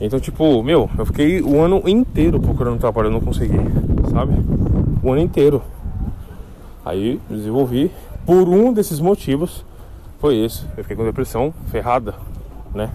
Então, 0.00 0.18
tipo, 0.18 0.62
meu, 0.64 0.90
eu 0.98 1.06
fiquei 1.06 1.40
o 1.40 1.60
ano 1.60 1.82
inteiro 1.86 2.40
procurando 2.40 2.80
trabalho, 2.80 3.06
eu 3.06 3.12
não 3.12 3.20
consegui, 3.20 3.58
sabe? 4.10 4.32
O 5.00 5.12
ano 5.12 5.20
inteiro. 5.20 5.62
Aí 6.84 7.20
desenvolvi, 7.30 7.88
por 8.26 8.48
um 8.48 8.72
desses 8.72 8.98
motivos, 8.98 9.64
foi 10.18 10.38
esse. 10.38 10.64
Eu 10.76 10.82
fiquei 10.82 10.96
com 10.96 11.04
depressão 11.04 11.54
ferrada, 11.66 12.14
né? 12.74 12.90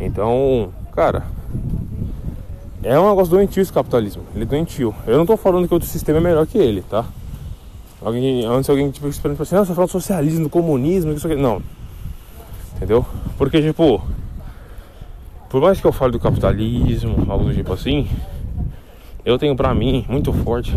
Então, 0.00 0.70
cara, 0.92 1.24
é 2.82 2.98
um 2.98 3.08
negócio 3.08 3.30
doentio 3.30 3.60
esse 3.60 3.72
capitalismo. 3.72 4.22
Ele 4.34 4.44
é 4.44 4.46
doentio. 4.46 4.94
Eu 5.06 5.18
não 5.18 5.26
tô 5.26 5.36
falando 5.36 5.68
que 5.68 5.74
outro 5.74 5.88
sistema 5.88 6.18
é 6.18 6.22
melhor 6.22 6.46
que 6.46 6.58
ele, 6.58 6.82
tá? 6.82 7.04
Alguém, 8.02 8.46
antes 8.46 8.70
alguém 8.70 8.90
tipo, 8.90 9.06
esperando 9.08 9.36
tipo 9.36 9.42
assim, 9.42 9.56
ah, 9.56 9.64
você 9.64 9.74
fala 9.74 9.86
do 9.86 9.90
socialismo, 9.90 10.48
comunismo, 10.48 11.12
isso 11.12 11.26
aqui. 11.26 11.36
Não. 11.36 11.62
Entendeu? 12.76 13.04
Porque, 13.36 13.60
tipo, 13.60 14.02
por 15.50 15.60
mais 15.60 15.80
que 15.80 15.86
eu 15.86 15.92
fale 15.92 16.12
do 16.12 16.18
capitalismo, 16.18 17.26
algo 17.28 17.44
do 17.44 17.54
tipo 17.54 17.72
assim, 17.72 18.08
eu 19.24 19.36
tenho 19.36 19.54
pra 19.54 19.74
mim 19.74 20.06
muito 20.08 20.32
forte 20.32 20.74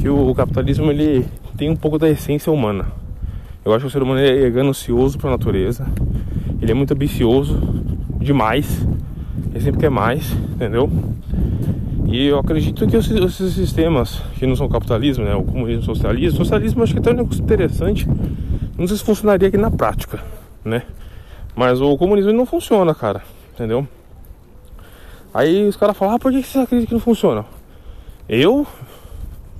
que 0.00 0.08
o 0.08 0.34
capitalismo 0.34 0.90
ele 0.90 1.28
tem 1.56 1.68
um 1.68 1.76
pouco 1.76 1.98
da 1.98 2.08
essência 2.08 2.50
humana. 2.50 2.86
Eu 3.64 3.74
acho 3.74 3.82
que 3.82 3.88
o 3.88 3.90
ser 3.90 4.02
humano 4.02 4.20
é 4.20 4.48
ganancioso 4.48 5.18
pra 5.18 5.30
natureza, 5.30 5.86
ele 6.60 6.70
é 6.70 6.74
muito 6.74 6.94
ambicioso 6.94 7.60
demais. 8.18 8.86
Ele 9.52 9.60
sempre 9.62 9.80
quer 9.80 9.90
mais, 9.90 10.32
entendeu? 10.32 10.90
E 12.06 12.26
eu 12.26 12.38
acredito 12.38 12.86
que 12.86 12.96
esses 12.96 13.54
sistemas 13.54 14.20
que 14.38 14.46
não 14.46 14.56
são 14.56 14.68
capitalismo, 14.68 15.24
né? 15.24 15.34
O 15.34 15.44
comunismo, 15.44 15.82
socialismo, 15.82 16.40
o 16.40 16.44
socialismo 16.44 16.82
acho 16.82 16.94
que 16.94 17.08
é 17.08 17.12
um 17.12 17.16
negócio 17.16 17.42
interessante. 17.42 18.08
Não 18.76 18.86
sei 18.86 18.96
se 18.96 19.04
funcionaria 19.04 19.48
aqui 19.48 19.56
na 19.56 19.70
prática, 19.70 20.20
né? 20.64 20.82
Mas 21.54 21.80
o 21.80 21.96
comunismo 21.96 22.32
não 22.32 22.46
funciona, 22.46 22.94
cara, 22.94 23.22
entendeu? 23.54 23.86
Aí 25.34 25.66
os 25.66 25.76
caras 25.76 25.96
falam, 25.96 26.14
ah, 26.14 26.18
por 26.18 26.32
que 26.32 26.42
você 26.42 26.58
acredita 26.58 26.88
que 26.88 26.94
não 26.94 27.00
funciona? 27.00 27.44
Eu 28.28 28.66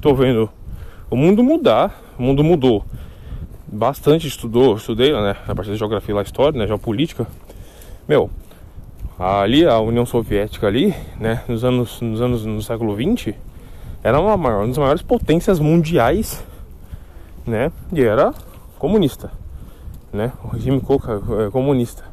tô 0.01 0.15
vendo 0.15 0.51
o 1.11 1.17
mundo 1.17 1.43
mudar, 1.43 2.03
o 2.19 2.23
mundo 2.23 2.43
mudou 2.43 2.85
bastante, 3.67 4.27
estudou, 4.27 4.77
estudei, 4.77 5.13
né, 5.13 5.37
na 5.47 5.55
parte 5.55 5.71
da 5.71 5.77
geografia 5.77 6.15
e 6.15 6.23
história, 6.23 6.59
né, 6.59 6.67
geopolítica. 6.67 7.27
Meu, 8.07 8.31
ali 9.19 9.67
a 9.67 9.79
União 9.79 10.07
Soviética 10.07 10.67
ali, 10.67 10.95
né, 11.19 11.43
nos 11.49 11.65
anos, 11.65 12.01
nos 12.01 12.21
anos 12.21 12.45
no 12.45 12.63
século 12.63 12.95
20, 12.95 13.35
era 14.03 14.21
uma, 14.21 14.35
uma 14.35 14.67
das 14.67 14.79
maiores 14.79 15.03
potências 15.03 15.59
mundiais, 15.59 16.45
né, 17.47 17.71
e 17.93 18.03
era 18.03 18.33
comunista, 18.79 19.31
né, 20.13 20.33
o 20.43 20.49
regime 20.49 20.79
é, 20.79 21.51
comunista. 21.51 22.05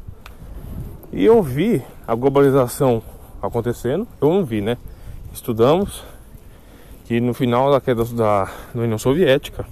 E 1.11 1.25
eu 1.25 1.41
vi 1.41 1.81
a 2.07 2.13
globalização 2.13 3.01
acontecendo, 3.41 4.07
eu 4.21 4.31
não 4.31 4.45
vi, 4.45 4.61
né, 4.61 4.77
estudamos 5.33 6.03
que 7.05 7.19
no 7.19 7.33
final 7.33 7.71
da 7.71 7.81
queda 7.81 8.05
da, 8.05 8.43
da 8.75 8.81
União 8.81 8.99
Soviética, 8.99 9.65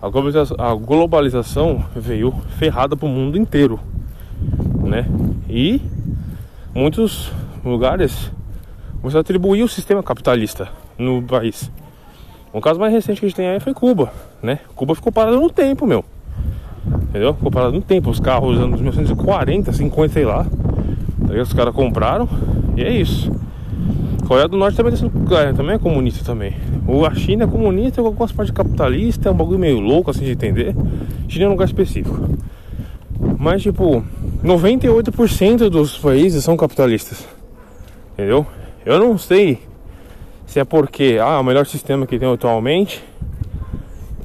a 0.00 0.08
globalização, 0.08 0.56
a 0.58 0.74
globalização 0.74 1.84
veio 1.94 2.32
ferrada 2.58 2.96
para 2.96 3.06
o 3.06 3.10
mundo 3.10 3.36
inteiro, 3.36 3.78
né, 4.82 5.06
e 5.46 5.82
muitos 6.74 7.32
lugares 7.64 8.30
você 9.02 9.18
atribuir 9.18 9.62
o 9.62 9.68
sistema 9.68 10.02
capitalista 10.02 10.68
no 10.98 11.22
país. 11.22 11.70
Um 12.52 12.60
caso 12.60 12.80
mais 12.80 12.92
recente 12.92 13.20
que 13.20 13.26
a 13.26 13.28
gente 13.28 13.36
tem 13.36 13.48
aí 13.48 13.60
foi 13.60 13.72
Cuba, 13.72 14.12
né? 14.42 14.58
Cuba 14.74 14.94
ficou 14.94 15.12
parado 15.12 15.40
no 15.40 15.48
tempo, 15.48 15.86
meu. 15.86 16.04
Entendeu? 16.86 17.34
Ficou 17.34 17.50
parado 17.50 17.72
no 17.72 17.80
tempo. 17.80 18.10
Os 18.10 18.20
carros 18.20 18.56
dos 18.56 18.64
anos 18.64 18.80
1940, 18.80 19.72
50, 19.72 20.12
sei 20.12 20.24
lá. 20.24 20.46
Os 21.40 21.52
caras 21.52 21.74
compraram 21.74 22.28
e 22.76 22.82
é 22.82 22.92
isso. 22.92 23.30
Coreia 24.26 24.48
do 24.48 24.56
Norte 24.56 24.76
também, 24.76 24.94
é, 24.94 25.52
também 25.52 25.74
é 25.74 25.78
comunista 25.78 26.24
também. 26.24 26.54
O, 26.86 27.04
a 27.04 27.14
China 27.14 27.44
é 27.44 27.46
comunista 27.46 28.00
com 28.00 28.08
algumas 28.08 28.32
partes 28.32 28.54
capitalista, 28.54 29.28
é 29.28 29.32
um 29.32 29.34
bagulho 29.34 29.58
meio 29.58 29.80
louco 29.80 30.10
assim 30.10 30.24
de 30.24 30.32
entender. 30.32 30.74
China 31.28 31.46
é 31.46 31.48
um 31.48 31.52
lugar 31.52 31.64
específico. 31.64 32.28
Mas 33.38 33.62
tipo, 33.62 34.04
98% 34.44 35.68
dos 35.68 35.98
países 35.98 36.42
são 36.42 36.56
capitalistas. 36.56 37.26
Entendeu? 38.14 38.46
Eu 38.84 38.98
não 38.98 39.18
sei 39.18 39.60
se 40.46 40.58
é 40.58 40.64
porque 40.64 41.18
ah, 41.20 41.38
o 41.38 41.44
melhor 41.44 41.66
sistema 41.66 42.06
que 42.06 42.18
tem 42.18 42.32
atualmente 42.32 43.04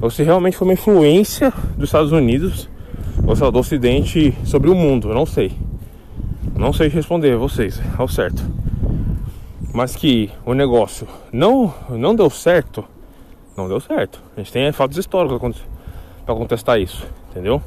ou 0.00 0.10
se 0.10 0.22
realmente 0.22 0.56
foi 0.56 0.66
uma 0.66 0.74
influência 0.74 1.52
dos 1.76 1.88
Estados 1.88 2.12
Unidos 2.12 2.68
ou 3.26 3.34
seja, 3.34 3.50
do 3.50 3.58
Ocidente 3.58 4.36
sobre 4.44 4.70
o 4.70 4.74
mundo. 4.74 5.10
Eu 5.10 5.14
não 5.14 5.26
sei. 5.26 5.52
Não 6.54 6.72
sei 6.72 6.88
responder 6.88 7.36
vocês 7.36 7.80
ao 7.98 8.08
certo. 8.08 8.42
Mas 9.72 9.94
que 9.94 10.30
o 10.44 10.54
negócio 10.54 11.06
não, 11.32 11.74
não 11.90 12.14
deu 12.14 12.30
certo, 12.30 12.84
não 13.56 13.68
deu 13.68 13.80
certo. 13.80 14.22
A 14.34 14.40
gente 14.40 14.52
tem 14.52 14.72
fatos 14.72 14.96
históricos 14.96 15.56
para 16.24 16.34
contestar 16.34 16.80
isso, 16.80 17.06
entendeu? 17.30 17.60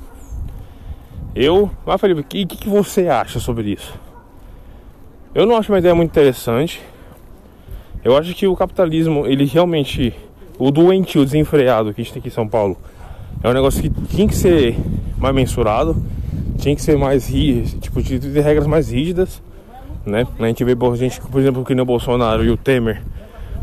Eu, 1.36 1.70
ah, 1.86 1.98
Felipe, 1.98 2.22
o 2.22 2.24
que, 2.24 2.46
que 2.46 2.68
você 2.68 3.08
acha 3.08 3.40
sobre 3.40 3.72
isso? 3.72 3.94
Eu 5.34 5.46
não 5.46 5.56
acho 5.56 5.72
uma 5.72 5.78
ideia 5.78 5.94
muito 5.94 6.10
interessante. 6.10 6.82
Eu 8.04 8.18
acho 8.18 8.34
que 8.34 8.48
o 8.48 8.56
capitalismo, 8.56 9.28
ele 9.28 9.46
realmente, 9.46 10.14
o 10.58 10.72
doentio 10.72 11.24
desenfreado 11.24 11.94
que 11.94 12.02
a 12.02 12.04
gente 12.04 12.14
tem 12.14 12.20
aqui 12.20 12.30
em 12.30 12.32
São 12.32 12.48
Paulo, 12.48 12.78
é 13.44 13.50
um 13.50 13.54
negócio 13.54 13.82
que 13.82 13.90
tinha 14.08 14.28
que 14.28 14.36
ser 14.36 14.76
mais 15.18 15.36
mensurado, 15.36 15.96
tinha 16.58 16.76
que 16.76 16.82
ser 16.82 16.98
mais 16.98 17.28
tipo, 17.80 18.02
de 18.02 18.20
ter 18.20 18.42
regras 18.42 18.66
mais 18.66 18.90
rígidas, 18.92 19.42
né? 20.06 20.28
A 20.40 20.48
gente 20.48 20.64
vê 20.64 20.76
gente, 20.96 21.22
por 21.22 21.40
exemplo, 21.40 21.64
que 21.64 21.76
no 21.76 21.86
Bolsonaro 21.86 22.44
e 22.44 22.50
o 22.50 22.58
Temer, 22.58 23.04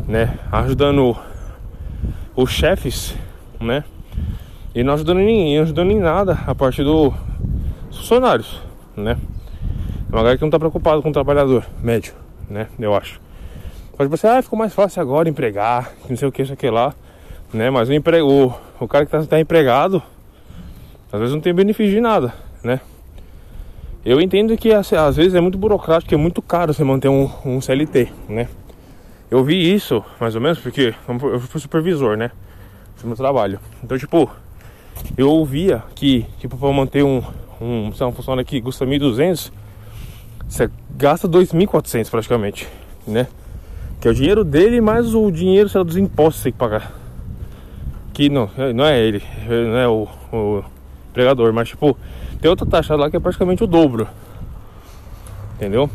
né, 0.07 0.38
ajudando 0.52 1.16
os 2.37 2.50
chefes, 2.50 3.14
né? 3.61 3.83
E 4.74 4.85
não 4.85 4.94
ajudando 4.94 5.18
ninguém, 5.18 5.57
não 5.57 5.64
ajudando 5.64 5.90
em 5.90 5.98
nada 5.98 6.38
a 6.46 6.55
parte 6.55 6.85
do 6.85 7.12
funcionários, 7.96 8.61
né? 8.96 9.16
É 10.09 10.12
uma 10.12 10.18
galera 10.18 10.37
que 10.37 10.42
não 10.42 10.50
tá 10.50 10.59
preocupado 10.59 11.02
com 11.02 11.09
o 11.09 11.12
trabalhador 11.12 11.66
médio, 11.82 12.14
né? 12.48 12.68
Eu 12.78 12.94
acho. 12.94 13.20
Pode 13.96 14.11
você, 14.11 14.26
ah, 14.26 14.42
ficou 14.42 14.59
mais 14.59 14.74
fácil 14.74 15.00
agora 15.02 15.28
empregar, 15.28 15.90
não 16.09 16.16
sei 16.16 16.28
o 16.28 16.32
que, 16.32 16.42
isso 16.42 16.52
aqui 16.52 16.70
lá, 16.70 16.94
né? 17.52 17.70
Mas 17.70 17.88
o 17.88 17.92
emprego, 17.92 18.28
o, 18.28 18.85
o 18.85 18.88
cara 18.88 19.04
que 19.06 19.11
tá, 19.11 19.24
tá 19.24 19.40
empregado, 19.40 20.02
às 21.12 21.18
vezes 21.18 21.35
não 21.35 21.40
tem 21.40 21.54
benefício 21.54 21.92
de 21.92 22.00
nada, 22.00 22.35
né? 22.62 22.80
Eu 24.04 24.20
entendo 24.20 24.56
que 24.56 24.72
às 24.72 25.16
vezes 25.16 25.35
é 25.35 25.40
muito 25.40 25.59
burocrático, 25.59 26.14
é 26.14 26.16
muito 26.16 26.40
caro 26.40 26.72
você 26.72 26.85
manter 26.85 27.09
um, 27.09 27.28
um 27.44 27.61
CLT, 27.61 28.12
né? 28.28 28.48
Eu 29.28 29.42
vi 29.42 29.74
isso, 29.74 30.04
mais 30.20 30.37
ou 30.37 30.40
menos, 30.40 30.61
porque 30.61 30.94
eu 31.09 31.40
fui 31.40 31.61
supervisor, 31.61 32.16
né? 32.16 32.30
Foi 32.94 33.09
meu 33.09 33.16
trabalho. 33.16 33.59
Então, 33.82 33.98
tipo, 33.98 34.30
eu 35.16 35.28
ouvia 35.28 35.82
que, 35.96 36.24
tipo, 36.38 36.56
para 36.56 36.72
manter 36.72 37.02
um, 37.02 37.20
um, 37.61 37.92
se 37.92 38.03
é 38.03 38.07
uma 38.07 38.12
funciona 38.12 38.42
aqui 38.42 38.61
custa 38.61 38.87
1.200, 38.87 39.51
você 40.49 40.71
gasta 40.97 41.29
2.400 41.29 42.11
praticamente, 42.11 42.69
né? 43.07 43.27
Que 44.01 44.09
é 44.09 44.11
o 44.11 44.14
dinheiro 44.14 44.45
dele 44.45 44.81
mais 44.81 45.14
o 45.14 45.31
dinheiro 45.31 45.71
lá, 45.75 45.83
dos 45.83 45.97
impostos 45.97 46.38
que 46.38 46.45
tem 46.45 46.53
que 46.53 46.59
pagar. 46.59 46.92
Que 48.12 48.29
não, 48.29 48.51
não 48.75 48.85
é 48.85 49.01
ele, 49.01 49.23
não 49.49 49.79
é 49.79 49.88
o, 49.88 50.09
o 50.33 50.64
empregador, 51.11 51.53
mas 51.53 51.69
tipo, 51.69 51.97
tem 52.40 52.51
outra 52.51 52.66
taxa 52.66 52.95
lá 52.95 53.11
que 53.11 53.16
é 53.16 53.21
praticamente 53.21 53.64
o 53.64 53.66
dobro. 53.66 54.07
Entendeu? 55.55 55.88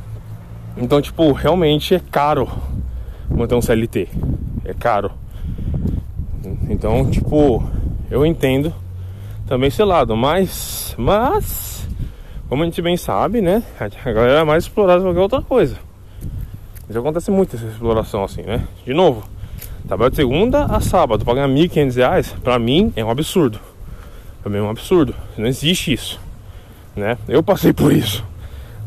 Então, 0.78 1.02
tipo, 1.02 1.32
realmente 1.32 1.94
é 1.94 2.00
caro 2.00 2.50
manter 3.30 3.56
um 3.56 3.62
CLT. 3.62 4.10
É 4.66 4.74
caro. 4.74 5.12
Então, 6.70 7.10
tipo, 7.10 7.64
eu 8.10 8.26
entendo 8.26 8.74
também 9.52 9.68
esse 9.68 9.84
lado, 9.84 10.16
mas 10.16 10.96
mas, 10.98 11.86
como 12.48 12.64
a 12.64 12.66
gente 12.66 12.82
bem 12.82 12.96
sabe, 12.96 13.42
né? 13.42 13.62
A 13.78 14.12
galera 14.14 14.40
é 14.40 14.44
mais 14.46 14.64
explorada 14.64 15.00
do 15.00 15.08
que 15.10 15.14
qualquer 15.14 15.22
outra 15.22 15.42
coisa. 15.42 15.76
Isso 16.90 16.98
acontece 16.98 17.30
muito 17.30 17.58
essa 17.58 17.66
exploração 17.66 18.24
assim, 18.24 18.44
né? 18.44 18.66
De 18.86 18.94
novo, 18.94 19.26
trabalho 19.86 20.10
de 20.10 20.16
segunda 20.16 20.64
a 20.68 20.80
sábado, 20.80 21.26
pagar 21.26 21.50
R$ 21.50 21.54
1.500, 21.68 22.40
pra 22.42 22.58
mim 22.58 22.94
é 22.96 23.04
um 23.04 23.10
absurdo. 23.10 23.60
Pra 24.42 24.50
mim 24.50 24.60
é 24.60 24.62
um 24.62 24.70
absurdo. 24.70 25.14
Não 25.38 25.48
existe 25.48 25.92
isso, 25.92 26.18
né? 26.96 27.18
Eu 27.28 27.44
passei 27.44 27.74
por 27.74 27.92
isso. 27.92 28.24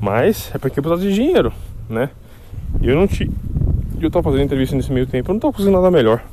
Mas 0.00 0.50
é 0.54 0.56
porque 0.56 0.78
eu 0.78 0.82
precisava 0.82 1.06
de 1.06 1.14
dinheiro, 1.14 1.52
né? 1.90 2.08
E 2.80 2.88
eu 2.88 2.96
não 2.96 3.06
tinha. 3.06 3.28
Eu 4.00 4.10
tava 4.10 4.30
fazendo 4.30 4.44
entrevista 4.44 4.74
nesse 4.74 4.90
meio 4.90 5.06
tempo, 5.06 5.30
eu 5.30 5.34
não 5.34 5.40
tava 5.40 5.52
conseguindo 5.52 5.76
nada 5.76 5.90
melhor. 5.90 6.24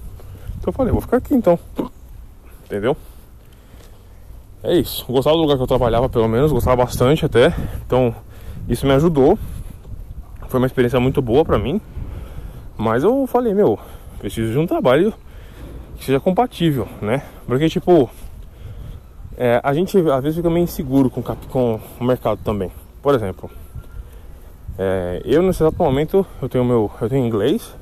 Então 0.58 0.68
eu 0.68 0.74
falei, 0.74 0.94
vou 0.94 1.02
ficar 1.02 1.18
aqui 1.18 1.34
então. 1.34 1.60
Entendeu? 2.64 2.96
É 4.64 4.76
isso. 4.76 5.06
Gostava 5.08 5.36
do 5.36 5.42
lugar 5.42 5.58
que 5.58 5.64
eu 5.64 5.68
trabalhava, 5.68 6.08
pelo 6.08 6.28
menos, 6.28 6.52
gostava 6.52 6.84
bastante 6.84 7.26
até. 7.26 7.54
Então, 7.86 8.14
isso 8.68 8.86
me 8.86 8.94
ajudou. 8.94 9.38
Foi 10.48 10.60
uma 10.60 10.68
experiência 10.68 11.00
muito 11.00 11.22
boa 11.22 11.44
pra 11.44 11.58
mim. 11.58 11.82
Mas 12.78 13.04
eu 13.04 13.26
falei, 13.28 13.54
meu, 13.54 13.80
preciso 14.20 14.52
de 14.52 14.60
um 14.60 14.68
trabalho 14.68 15.14
que 15.98 16.06
seja 16.06 16.20
compatível, 16.20 16.88
né? 17.02 17.24
Porque, 17.48 17.70
tipo, 17.70 18.10
é, 19.38 19.60
a 19.64 19.74
gente 19.74 19.98
às 19.98 20.22
vezes 20.22 20.38
fica 20.38 20.50
meio 20.50 20.64
inseguro 20.64 21.10
com, 21.10 21.22
com 21.24 21.80
o 22.00 22.04
mercado 22.04 22.40
também. 22.44 22.72
Por 23.02 23.16
exemplo, 23.16 23.50
é, 24.78 25.22
eu 25.26 25.42
nesse 25.42 25.64
exato 25.64 25.78
momento 25.82 26.26
eu 26.42 26.48
tenho 26.48 26.64
meu, 26.64 26.92
eu 27.02 27.10
tenho 27.10 27.26
inglês, 27.26 27.76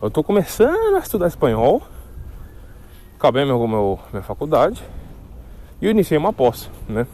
eu 0.00 0.10
tô 0.10 0.24
começando 0.24 0.96
a 0.96 0.98
estudar 0.98 1.28
espanhol, 1.28 1.82
acabei 3.16 3.44
meu, 3.44 3.66
meu 3.68 3.98
minha 4.12 4.22
faculdade 4.22 4.82
e 5.82 5.86
eu 5.86 5.90
iniciei 5.90 6.16
uma 6.16 6.28
aposta, 6.28 6.70
né? 6.88 7.08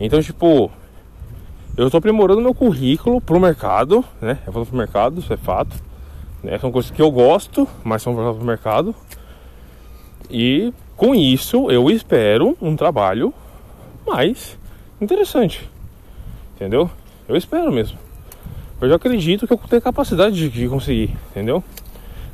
Então, 0.00 0.20
tipo, 0.20 0.72
eu 1.76 1.86
estou 1.86 1.98
aprimorando 1.98 2.40
meu 2.40 2.52
currículo 2.52 3.20
pro 3.20 3.38
mercado, 3.38 4.04
né? 4.20 4.40
Eu 4.44 4.52
vou 4.52 4.66
pro 4.66 4.76
mercado, 4.76 5.20
isso 5.20 5.32
é 5.32 5.36
fato. 5.36 5.76
Né? 6.42 6.58
São 6.58 6.72
coisas 6.72 6.90
que 6.90 7.00
eu 7.00 7.12
gosto, 7.12 7.68
mas 7.84 8.02
são 8.02 8.12
pro 8.12 8.44
mercado. 8.44 8.92
E 10.28 10.74
com 10.96 11.14
isso 11.14 11.70
eu 11.70 11.88
espero 11.90 12.56
um 12.60 12.74
trabalho 12.74 13.32
mais 14.04 14.58
interessante. 15.00 15.70
Entendeu? 16.56 16.90
Eu 17.28 17.36
espero 17.36 17.70
mesmo. 17.70 17.96
Eu 18.80 18.88
já 18.88 18.96
acredito 18.96 19.46
que 19.46 19.52
eu 19.52 19.60
tenho 19.70 19.80
capacidade 19.80 20.34
de, 20.34 20.48
de 20.48 20.68
conseguir, 20.68 21.16
entendeu? 21.30 21.62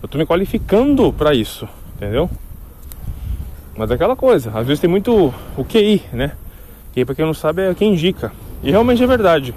Eu 0.03 0.07
estou 0.07 0.19
me 0.19 0.27
qualificando 0.27 1.13
para 1.13 1.35
isso, 1.35 1.69
entendeu? 1.95 2.31
Mas 3.81 3.91
é 3.91 3.95
aquela 3.95 4.15
coisa, 4.15 4.51
às 4.55 4.67
vezes 4.67 4.79
tem 4.79 4.91
muito 4.91 5.33
o 5.57 5.65
QI, 5.65 6.03
né? 6.13 6.33
QI, 6.93 7.03
pra 7.07 7.15
quem 7.15 7.25
não 7.25 7.33
sabe, 7.33 7.63
é 7.63 7.75
quem 7.75 7.95
indica. 7.95 8.31
E 8.63 8.71
realmente 8.71 9.03
é 9.03 9.07
verdade. 9.07 9.55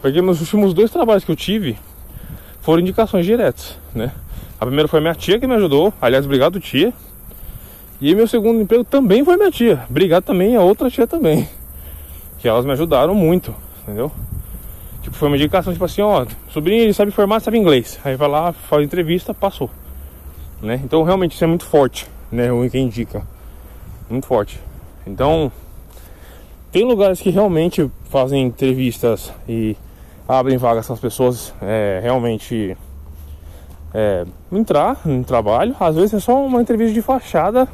Porque 0.00 0.22
meus 0.22 0.40
últimos 0.40 0.72
dois 0.72 0.90
trabalhos 0.90 1.24
que 1.24 1.30
eu 1.30 1.36
tive 1.36 1.76
foram 2.62 2.80
indicações 2.80 3.26
diretas, 3.26 3.78
né? 3.94 4.12
A 4.58 4.64
primeira 4.64 4.88
foi 4.88 4.98
minha 5.02 5.14
tia 5.14 5.38
que 5.38 5.46
me 5.46 5.54
ajudou, 5.56 5.92
aliás, 6.00 6.24
obrigado 6.24 6.58
tia. 6.58 6.90
E 8.00 8.14
meu 8.14 8.26
segundo 8.26 8.62
emprego 8.62 8.82
também 8.82 9.22
foi 9.22 9.36
minha 9.36 9.50
tia, 9.50 9.84
obrigado 9.90 10.24
também 10.24 10.56
a 10.56 10.62
outra 10.62 10.90
tia 10.90 11.06
também. 11.06 11.46
Que 12.40 12.48
elas 12.48 12.64
me 12.64 12.72
ajudaram 12.72 13.14
muito, 13.14 13.54
entendeu? 13.82 14.10
Tipo, 15.02 15.16
foi 15.16 15.28
uma 15.28 15.36
indicação, 15.36 15.70
tipo 15.70 15.84
assim, 15.84 16.00
ó, 16.00 16.24
sobrinho 16.48 16.82
ele 16.82 16.94
sabe 16.94 17.10
formar, 17.10 17.40
sabe 17.40 17.58
inglês. 17.58 18.00
Aí 18.02 18.16
vai 18.16 18.28
lá, 18.28 18.54
faz 18.54 18.82
entrevista, 18.82 19.34
passou. 19.34 19.68
Né? 20.62 20.80
Então 20.82 21.02
realmente 21.02 21.34
isso 21.34 21.44
é 21.44 21.46
muito 21.46 21.66
forte, 21.66 22.06
né? 22.32 22.50
O 22.50 22.70
que 22.70 22.78
indica. 22.78 23.35
Muito 24.08 24.26
forte. 24.26 24.60
Então, 25.06 25.50
tem 26.72 26.84
lugares 26.84 27.20
que 27.20 27.30
realmente 27.30 27.90
fazem 28.04 28.44
entrevistas 28.44 29.32
e 29.48 29.76
abrem 30.28 30.56
vagas 30.56 30.86
para 30.86 30.94
as 30.94 31.00
pessoas 31.00 31.54
é, 31.62 32.00
realmente 32.02 32.76
é, 33.94 34.24
entrar 34.52 35.00
no 35.04 35.24
trabalho. 35.24 35.74
Às 35.80 35.94
vezes 35.94 36.14
é 36.14 36.20
só 36.20 36.44
uma 36.44 36.60
entrevista 36.60 36.92
de 36.92 37.02
fachada, 37.02 37.68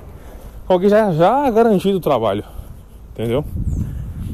alguém 0.69 0.89
já, 0.89 1.13
já 1.13 1.51
garantido 1.51 1.99
o 1.99 2.01
trabalho, 2.01 2.45
entendeu? 3.13 3.45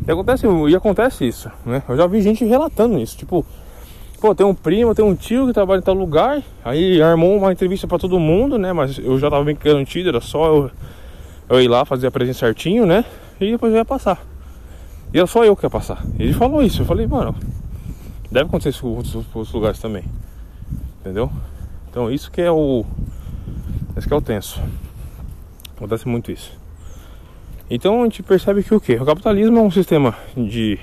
E 0.07 0.11
acontece, 0.11 0.47
e 0.69 0.77
acontece 0.77 1.27
isso, 1.27 1.51
né? 1.65 1.83
Eu 1.89 1.97
já 1.97 2.07
vi 2.07 2.21
gente 2.21 2.45
relatando 2.45 2.99
isso, 2.99 3.17
tipo, 3.17 3.45
pô, 4.21 4.35
tem 4.35 4.47
um 4.47 4.55
primo, 4.55 4.95
tem 4.95 5.05
um 5.05 5.15
tio 5.15 5.47
que 5.47 5.53
trabalha 5.53 5.81
em 5.81 5.83
tal 5.83 5.95
lugar, 5.95 6.43
aí 6.65 7.01
armou 7.01 7.37
uma 7.37 7.53
entrevista 7.53 7.87
para 7.87 7.99
todo 7.99 8.19
mundo, 8.19 8.59
né? 8.59 8.73
Mas 8.73 8.99
eu 8.99 9.19
já 9.19 9.31
tava 9.31 9.45
bem 9.45 9.57
garantido, 9.57 10.09
era 10.09 10.21
só 10.21 10.47
eu, 10.47 10.71
eu 11.49 11.61
ir 11.61 11.69
lá 11.69 11.85
fazer 11.85 12.07
a 12.07 12.11
presença 12.11 12.41
certinho, 12.41 12.85
né? 12.85 13.05
E 13.41 13.53
depois 13.53 13.73
eu 13.73 13.79
ia 13.79 13.85
passar. 13.85 14.23
E 15.13 15.19
era 15.19 15.27
só 15.27 15.45
eu 15.45 15.57
que 15.57 15.65
ia 15.65 15.71
passar. 15.71 16.05
Ele 16.19 16.33
falou 16.33 16.63
isso, 16.63 16.83
eu 16.83 16.87
falei, 16.87 17.07
mano, 17.07 17.35
deve 18.31 18.47
acontecer 18.47 18.71
isso 18.71 18.83
com 18.83 18.89
outros, 18.89 19.53
lugares 19.53 19.79
também. 19.79 20.05
Entendeu? 21.01 21.31
Então 21.91 22.11
isso 22.11 22.31
que 22.31 22.41
é 22.41 22.51
o. 22.51 22.85
Esse 23.97 24.07
que 24.07 24.13
é 24.13 24.17
o 24.17 24.21
tenso. 24.21 24.61
Acontece 25.77 26.07
muito 26.07 26.31
isso. 26.31 26.53
Então 27.71 28.03
a 28.03 28.05
gente 28.05 28.23
percebe 28.23 28.63
que 28.63 28.75
o 28.75 28.81
que? 28.81 28.95
O 28.97 29.05
capitalismo 29.05 29.59
é 29.59 29.63
um 29.63 29.71
sistema 29.71 30.15
de. 30.37 30.79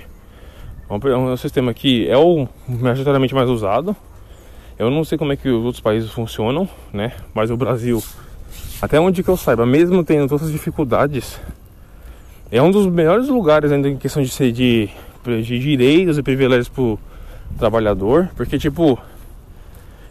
É 0.89 1.17
um 1.17 1.37
sistema 1.37 1.73
que 1.73 2.07
é 2.07 2.17
o 2.17 2.47
majoritariamente 2.67 3.33
mais 3.33 3.49
usado. 3.49 3.95
Eu 4.77 4.89
não 4.91 5.03
sei 5.03 5.17
como 5.17 5.31
é 5.31 5.35
que 5.35 5.49
os 5.49 5.63
outros 5.63 5.81
países 5.81 6.11
funcionam, 6.11 6.67
né? 6.91 7.13
Mas 7.33 7.49
o 7.49 7.57
Brasil, 7.57 8.03
até 8.81 8.99
onde 8.99 9.23
que 9.23 9.29
eu 9.29 9.37
saiba, 9.37 9.65
mesmo 9.65 10.03
tendo 10.03 10.27
todas 10.27 10.47
as 10.47 10.51
dificuldades, 10.51 11.39
é 12.51 12.61
um 12.61 12.71
dos 12.71 12.85
melhores 12.87 13.27
lugares 13.27 13.71
ainda 13.71 13.89
em 13.89 13.97
questão 13.97 14.21
de 14.21 14.29
ser 14.29 14.51
de, 14.51 14.89
de 15.25 15.59
direitos 15.59 16.17
e 16.17 16.23
privilégios 16.23 16.69
pro 16.69 16.99
trabalhador, 17.57 18.29
porque 18.35 18.57
tipo, 18.57 18.99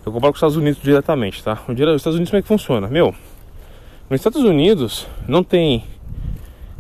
eu 0.05 0.13
comparo 0.13 0.33
com 0.33 0.37
os 0.37 0.39
Estados 0.39 0.57
Unidos 0.57 0.83
diretamente, 0.83 1.43
tá? 1.43 1.59
Os 1.69 1.79
Estados 1.97 2.17
Unidos 2.17 2.31
como 2.31 2.39
é 2.39 2.43
que 2.43 2.49
funciona? 2.49 2.89
Meu, 2.89 3.15
nos 4.11 4.21
Estados 4.21 4.43
Unidos 4.43 5.07
não 5.27 5.43
tem 5.43 5.85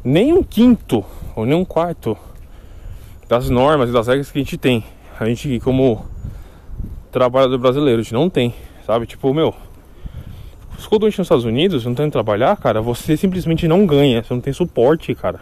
nem 0.05 0.33
um 0.33 0.42
quinto 0.42 1.05
ou 1.35 1.47
nem 1.47 1.57
um 1.57 1.64
quarto 1.64 2.16
das 3.29 3.49
normas 3.49 3.88
e 3.88 3.92
das 3.92 4.07
regras 4.07 4.31
que 4.31 4.38
a 4.38 4.42
gente 4.42 4.59
tem. 4.59 4.85
A 5.18 5.25
gente, 5.25 5.59
como 5.61 6.05
trabalhador 7.11 7.59
brasileiro, 7.59 8.01
a 8.01 8.03
gente 8.03 8.12
não 8.12 8.29
tem, 8.29 8.55
sabe? 8.87 9.07
Tipo, 9.07 9.33
meu, 9.33 9.55
quando 10.88 11.06
a 11.06 11.10
gente 11.10 11.18
nos 11.18 11.26
Estados 11.26 11.44
Unidos, 11.44 11.84
não 11.84 11.94
tem 11.94 12.06
que 12.06 12.12
trabalhar, 12.12 12.56
cara, 12.56 12.80
você 12.80 13.16
simplesmente 13.16 13.66
não 13.66 13.87
ganha, 13.87 14.22
você 14.22 14.32
não 14.32 14.40
tem 14.40 14.52
suporte, 14.52 15.14
cara. 15.14 15.40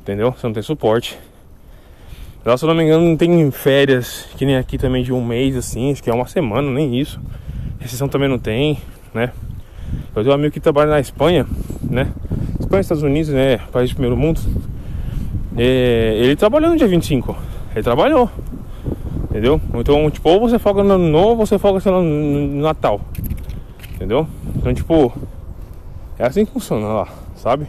Entendeu? 0.00 0.32
Você 0.32 0.46
não 0.46 0.54
tem 0.54 0.62
suporte. 0.62 1.18
Lá, 2.44 2.56
se 2.56 2.64
eu 2.64 2.68
não 2.68 2.74
me 2.74 2.84
engano, 2.84 3.08
não 3.08 3.16
tem 3.16 3.50
férias, 3.50 4.26
que 4.36 4.44
nem 4.44 4.56
aqui 4.56 4.76
também 4.76 5.02
de 5.02 5.12
um 5.12 5.24
mês, 5.24 5.56
assim, 5.56 5.90
acho 5.90 6.02
que 6.02 6.10
é 6.10 6.14
uma 6.14 6.26
semana, 6.26 6.70
nem 6.70 7.00
isso. 7.00 7.18
Recessão 7.80 8.06
também 8.06 8.28
não 8.28 8.38
tem, 8.38 8.78
né? 9.14 9.32
Eu 10.14 10.22
tenho 10.22 10.30
um 10.30 10.38
amigo 10.38 10.52
que 10.52 10.60
trabalha 10.60 10.90
na 10.90 11.00
Espanha, 11.00 11.46
né? 11.82 12.12
Espanha, 12.60 12.80
Estados 12.80 13.02
Unidos, 13.02 13.32
né? 13.32 13.58
País 13.72 13.88
de 13.88 13.94
primeiro 13.94 14.16
mundo. 14.16 14.40
É, 15.56 16.14
ele 16.18 16.36
trabalhou 16.36 16.70
no 16.70 16.76
dia 16.76 16.86
25. 16.86 17.36
Ele 17.74 17.82
trabalhou. 17.82 18.30
Entendeu? 19.30 19.60
Então, 19.74 20.10
tipo, 20.10 20.28
ou 20.28 20.40
você 20.40 20.58
folga 20.58 20.82
no 20.82 20.94
ano 20.94 21.08
novo, 21.08 21.40
ou 21.40 21.46
você 21.46 21.58
folga, 21.58 21.80
sei 21.80 21.90
lá, 21.90 22.00
no 22.00 22.62
Natal. 22.62 23.00
Entendeu? 23.94 24.26
Então, 24.56 24.74
tipo, 24.74 25.12
é 26.18 26.26
assim 26.26 26.44
que 26.44 26.52
funciona 26.52 26.86
lá, 26.86 27.08
sabe? 27.36 27.66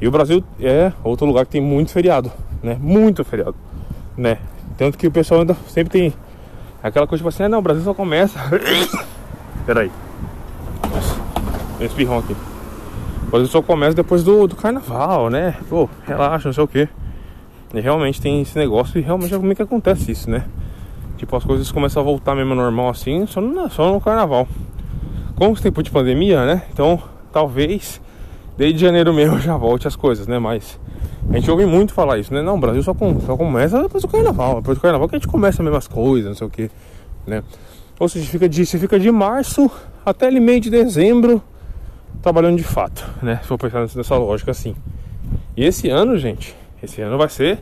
E 0.00 0.08
o 0.08 0.10
Brasil 0.10 0.42
é 0.58 0.92
outro 1.04 1.26
lugar 1.26 1.46
que 1.46 1.52
tem 1.52 1.60
muito 1.60 1.92
feriado, 1.92 2.32
né? 2.62 2.76
Muito 2.80 3.22
feriado, 3.24 3.54
né? 4.16 4.38
Tanto 4.76 4.98
que 4.98 5.06
o 5.06 5.10
pessoal 5.10 5.40
ainda 5.40 5.54
sempre 5.68 5.90
tem 5.90 6.14
aquela 6.82 7.06
coisa 7.06 7.20
tipo 7.20 7.28
assim, 7.28 7.44
ah, 7.44 7.48
não, 7.48 7.58
o 7.58 7.62
Brasil 7.62 7.84
só 7.84 7.94
começa. 7.94 8.38
Peraí. 9.64 9.90
Nossa, 10.92 11.20
um 11.80 11.84
espirrão 11.84 12.18
aqui. 12.18 12.34
O 13.28 13.30
Brasil 13.30 13.48
só 13.48 13.62
começa 13.62 13.94
depois 13.94 14.24
do, 14.24 14.48
do 14.48 14.56
carnaval, 14.56 15.30
né? 15.30 15.56
Pô, 15.68 15.88
relaxa, 16.04 16.48
não 16.48 16.52
sei 16.52 16.64
o 16.64 16.68
que. 16.68 16.88
E 17.72 17.80
realmente 17.80 18.20
tem 18.20 18.42
esse 18.42 18.58
negócio 18.58 18.98
e 18.98 19.02
realmente 19.02 19.34
como 19.34 19.52
é 19.52 19.54
que 19.54 19.62
acontece 19.62 20.10
isso, 20.10 20.28
né? 20.28 20.44
Tipo, 21.16 21.36
as 21.36 21.44
coisas 21.44 21.70
começam 21.70 22.02
a 22.02 22.04
voltar 22.04 22.34
mesmo 22.34 22.54
normal 22.54 22.88
assim, 22.88 23.24
só 23.26 23.40
no, 23.40 23.70
só 23.70 23.92
no 23.92 24.00
carnaval. 24.00 24.48
Com 25.36 25.52
o 25.52 25.56
tempo 25.56 25.82
de 25.82 25.90
pandemia, 25.90 26.44
né? 26.44 26.62
Então, 26.72 27.02
talvez 27.32 28.00
desde 28.56 28.78
janeiro 28.78 29.12
mesmo 29.12 29.38
já 29.40 29.56
volte 29.56 29.88
as 29.88 29.96
coisas, 29.96 30.26
né? 30.26 30.38
Mas 30.38 30.78
a 31.30 31.34
gente 31.34 31.50
ouve 31.50 31.66
muito 31.66 31.92
falar 31.92 32.18
isso, 32.18 32.32
né? 32.32 32.42
Não, 32.42 32.56
o 32.56 32.60
Brasil 32.60 32.82
só, 32.82 32.94
com, 32.94 33.20
só 33.20 33.36
começa 33.36 33.82
depois 33.82 34.02
do 34.02 34.08
carnaval. 34.08 34.56
Depois 34.56 34.78
do 34.78 34.82
carnaval 34.82 35.08
que 35.08 35.16
a 35.16 35.18
gente 35.18 35.28
começa 35.28 35.62
as 35.62 35.64
mesmas 35.64 35.88
coisas, 35.88 36.28
não 36.28 36.34
sei 36.34 36.46
o 36.46 36.50
que, 36.50 36.70
né? 37.26 37.42
Ou 37.98 38.08
seja, 38.08 38.26
fica 38.26 38.48
de, 38.48 38.66
você 38.66 38.78
fica 38.78 38.98
de 38.98 39.10
março 39.10 39.70
até 40.04 40.26
ali 40.26 40.40
meio 40.40 40.60
de 40.60 40.70
dezembro 40.70 41.42
trabalhando 42.20 42.56
de 42.56 42.64
fato, 42.64 43.04
né? 43.22 43.38
Se 43.42 43.48
for 43.48 43.58
pensar 43.58 43.80
nessa 43.80 44.16
lógica 44.16 44.50
assim. 44.50 44.74
E 45.56 45.64
esse 45.64 45.88
ano, 45.88 46.16
gente, 46.16 46.54
esse 46.82 47.00
ano 47.00 47.18
vai 47.18 47.28
ser 47.28 47.60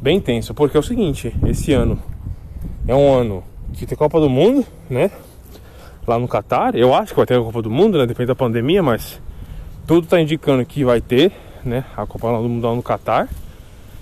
bem 0.00 0.20
tenso, 0.20 0.54
porque 0.54 0.76
é 0.76 0.80
o 0.80 0.82
seguinte, 0.82 1.34
esse 1.46 1.72
ano 1.72 1.98
é 2.86 2.94
um 2.94 3.12
ano 3.12 3.42
que 3.72 3.86
tem 3.86 3.96
Copa 3.96 4.20
do 4.20 4.28
Mundo, 4.28 4.64
né? 4.88 5.10
Lá 6.06 6.18
no 6.18 6.28
Catar, 6.28 6.74
eu 6.74 6.94
acho 6.94 7.12
que 7.12 7.16
vai 7.16 7.26
ter 7.26 7.38
a 7.38 7.42
Copa 7.42 7.62
do 7.62 7.70
Mundo, 7.70 7.98
né? 7.98 8.06
Depende 8.06 8.26
da 8.26 8.34
pandemia, 8.34 8.82
mas 8.82 9.20
tudo 9.86 10.04
está 10.04 10.20
indicando 10.20 10.64
que 10.64 10.84
vai 10.84 11.00
ter, 11.00 11.32
né? 11.64 11.84
A 11.96 12.04
Copa 12.04 12.28
do 12.28 12.48
Mundo 12.48 12.74
no 12.74 12.82
Catar. 12.82 13.28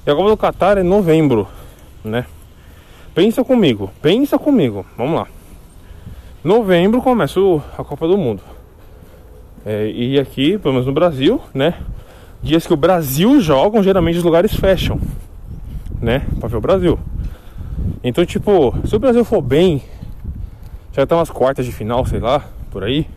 E 0.04 0.10
a 0.10 0.14
Copa 0.14 0.30
do 0.30 0.36
Catar 0.36 0.78
é 0.78 0.82
novembro, 0.82 1.46
né? 2.04 2.26
Pensa 3.14 3.44
comigo, 3.44 3.90
pensa 4.00 4.36
comigo. 4.38 4.84
Vamos 4.96 5.14
lá. 5.14 5.26
Novembro 6.42 7.00
começa 7.00 7.38
a 7.78 7.84
Copa 7.84 8.08
do 8.08 8.18
Mundo. 8.18 8.42
É, 9.64 9.88
e 9.88 10.18
aqui, 10.18 10.58
pelo 10.58 10.74
menos 10.74 10.88
no 10.88 10.92
Brasil, 10.92 11.40
né? 11.54 11.74
Dias 12.42 12.66
que 12.66 12.72
o 12.72 12.76
Brasil 12.76 13.40
jogam, 13.40 13.80
geralmente 13.80 14.18
os 14.18 14.24
lugares 14.24 14.52
fecham, 14.52 15.00
né? 16.00 16.26
Pra 16.40 16.48
ver 16.48 16.56
o 16.56 16.60
Brasil. 16.60 16.98
Então, 18.02 18.26
tipo, 18.26 18.74
se 18.84 18.96
o 18.96 18.98
Brasil 18.98 19.24
for 19.24 19.40
bem, 19.40 19.80
já 20.92 21.06
tá 21.06 21.16
umas 21.16 21.30
quartas 21.30 21.66
de 21.66 21.72
final, 21.72 22.04
sei 22.06 22.20
lá, 22.20 22.44
por 22.70 22.84
aí 22.84 23.08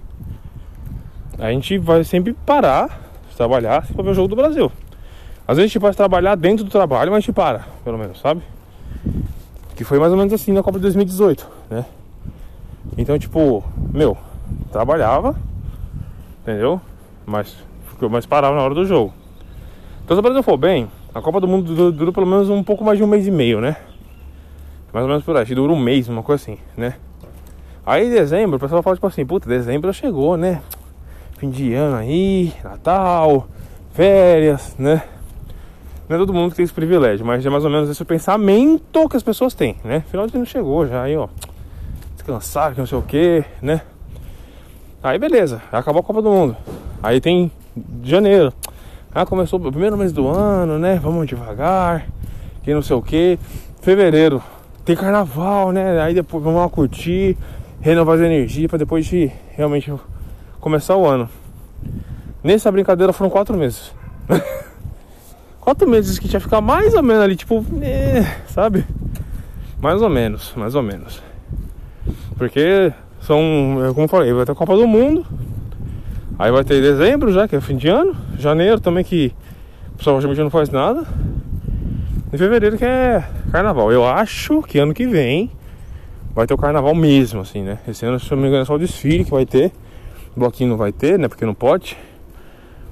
a 1.37 1.51
gente 1.51 1.77
vai 1.77 2.03
sempre 2.03 2.33
parar 2.33 3.01
de 3.29 3.35
trabalhar 3.35 3.85
para 3.87 4.03
ver 4.03 4.11
o 4.11 4.13
jogo 4.13 4.27
do 4.27 4.35
Brasil. 4.35 4.71
Às 5.47 5.57
vezes 5.57 5.71
a 5.71 5.73
gente 5.73 5.79
pode 5.79 5.97
trabalhar 5.97 6.35
dentro 6.35 6.63
do 6.63 6.71
trabalho, 6.71 7.11
mas 7.11 7.17
a 7.17 7.19
gente 7.19 7.33
para, 7.33 7.65
pelo 7.83 7.97
menos, 7.97 8.19
sabe? 8.19 8.41
Que 9.75 9.83
foi 9.83 9.99
mais 9.99 10.11
ou 10.11 10.17
menos 10.17 10.33
assim 10.33 10.51
na 10.51 10.63
Copa 10.63 10.77
de 10.77 10.83
2018, 10.83 11.47
né? 11.69 11.85
Então, 12.97 13.19
tipo, 13.19 13.63
meu, 13.93 14.17
trabalhava, 14.71 15.35
entendeu? 16.41 16.79
Mas, 17.25 17.55
mas 18.09 18.25
parava 18.25 18.55
na 18.55 18.61
hora 18.61 18.73
do 18.73 18.85
jogo. 18.85 19.13
Então, 20.03 20.15
se 20.15 20.19
o 20.19 20.23
Brasil 20.23 20.41
for 20.41 20.57
bem, 20.57 20.89
a 21.13 21.21
Copa 21.21 21.41
do 21.41 21.47
Mundo 21.47 21.91
dura, 21.91 22.11
pelo 22.11 22.25
menos 22.25 22.49
um 22.49 22.63
pouco 22.63 22.83
mais 22.83 22.97
de 22.97 23.03
um 23.03 23.07
mês 23.07 23.27
e 23.27 23.31
meio, 23.31 23.59
né? 23.59 23.75
Mais 24.93 25.03
ou 25.03 25.09
menos 25.09 25.25
por 25.25 25.35
aí, 25.35 25.45
dura 25.53 25.73
um 25.73 25.79
mês, 25.79 26.07
uma 26.07 26.23
coisa 26.23 26.41
assim, 26.41 26.57
né? 26.77 26.95
Aí 27.85 28.07
em 28.07 28.09
dezembro, 28.09 28.57
o 28.57 28.59
pessoal 28.59 28.81
fala 28.81 28.95
tipo 28.95 29.07
assim, 29.07 29.25
puta, 29.25 29.47
dezembro 29.47 29.93
chegou, 29.93 30.35
né? 30.35 30.61
fim 31.37 31.49
de 31.49 31.73
ano 31.73 31.97
aí, 31.97 32.53
Natal, 32.63 33.47
férias, 33.93 34.75
né? 34.79 35.03
Não 36.07 36.15
é 36.15 36.19
todo 36.19 36.33
mundo 36.33 36.51
que 36.51 36.57
tem 36.57 36.63
esse 36.63 36.73
privilégio, 36.73 37.25
mas 37.25 37.45
é 37.45 37.49
mais 37.49 37.65
ou 37.65 37.69
menos 37.69 37.89
esse 37.89 38.05
pensamento 38.05 39.09
que 39.09 39.17
as 39.17 39.23
pessoas 39.23 39.53
têm, 39.53 39.75
né? 39.83 40.03
Final 40.09 40.27
de 40.27 40.37
ano 40.37 40.45
chegou 40.45 40.87
já 40.87 41.03
aí, 41.03 41.17
ó. 41.17 41.27
Descansar, 42.13 42.73
que 42.73 42.79
não 42.79 42.87
sei 42.87 42.97
o 42.97 43.01
que, 43.01 43.43
né? 43.61 43.81
Aí 45.03 45.19
beleza, 45.19 45.61
acabou 45.71 45.99
a 45.99 46.03
Copa 46.03 46.21
do 46.21 46.29
Mundo. 46.29 46.55
Aí 47.03 47.19
tem 47.19 47.51
janeiro. 48.03 48.53
Ah, 49.13 49.25
começou 49.25 49.59
o 49.59 49.71
primeiro 49.71 49.97
mês 49.97 50.11
do 50.11 50.27
ano, 50.27 50.79
né? 50.79 50.99
Vamos 51.01 51.27
devagar, 51.27 52.07
que 52.63 52.73
não 52.73 52.81
sei 52.81 52.95
o 52.95 53.01
que. 53.01 53.37
Fevereiro, 53.81 54.41
tem 54.83 54.95
carnaval, 54.95 55.71
né? 55.71 56.01
Aí 56.01 56.13
depois 56.13 56.43
vamos 56.43 56.59
lá 56.59 56.69
curtir, 56.69 57.37
renovar 57.85 58.15
as 58.15 58.21
energias 58.21 58.67
para 58.67 58.79
depois 58.79 59.05
de 59.05 59.31
realmente 59.51 59.93
começar 60.59 60.95
o 60.95 61.05
ano. 61.05 61.29
Nessa 62.43 62.71
brincadeira 62.71 63.13
foram 63.13 63.29
quatro 63.29 63.55
meses. 63.55 63.93
quatro 65.61 65.87
meses 65.87 66.17
que 66.17 66.27
tinha 66.27 66.39
que 66.39 66.45
ficar 66.45 66.61
mais 66.61 66.95
ou 66.95 67.03
menos 67.03 67.21
ali, 67.21 67.35
tipo, 67.35 67.63
é, 67.83 68.23
sabe? 68.47 68.83
Mais 69.79 70.01
ou 70.01 70.09
menos, 70.09 70.51
mais 70.55 70.73
ou 70.73 70.81
menos. 70.81 71.21
Porque 72.35 72.91
são, 73.21 73.39
como 73.93 74.05
eu 74.05 74.09
falei, 74.09 74.33
vai 74.33 74.45
ter 74.45 74.53
a 74.53 74.55
Copa 74.55 74.75
do 74.75 74.87
Mundo. 74.87 75.23
Aí 76.39 76.51
vai 76.51 76.63
ter 76.63 76.81
dezembro 76.81 77.31
já, 77.31 77.47
que 77.47 77.55
é 77.55 77.61
fim 77.61 77.77
de 77.77 77.87
ano. 77.87 78.17
Janeiro 78.39 78.79
também, 78.79 79.03
que 79.03 79.31
o 79.93 79.97
pessoal 79.97 80.19
geralmente 80.19 80.41
não 80.41 80.49
faz 80.49 80.71
nada. 80.71 81.05
Em 82.33 82.37
fevereiro 82.37 82.79
que 82.79 82.85
é 82.85 83.23
carnaval. 83.51 83.91
Eu 83.91 84.07
acho 84.07 84.63
que 84.63 84.79
ano 84.79 84.91
que 84.91 85.05
vem 85.05 85.51
vai 86.35 86.45
ter 86.45 86.53
o 86.53 86.57
carnaval 86.57 86.93
mesmo, 86.93 87.39
assim, 87.39 87.63
né? 87.63 87.79
Esse 87.87 88.05
ano, 88.05 88.19
se 88.19 88.29
eu 88.29 88.35
não 88.35 88.43
me 88.43 88.49
engano, 88.49 88.63
é 88.63 88.65
só 88.65 88.75
o 88.75 88.79
desfile 88.79 89.23
que 89.23 89.31
vai 89.31 89.45
ter. 89.45 89.71
O 90.35 90.39
bloquinho 90.41 90.71
não 90.71 90.77
vai 90.77 90.91
ter, 90.91 91.17
né? 91.17 91.29
Porque 91.29 91.45
não 91.45 91.53
pode. 91.53 91.97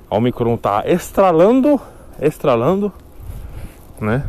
A 0.10 0.15
Omicron 0.15 0.56
tá 0.56 0.84
estralando, 0.86 1.79
estralando, 2.21 2.91
né? 3.99 4.23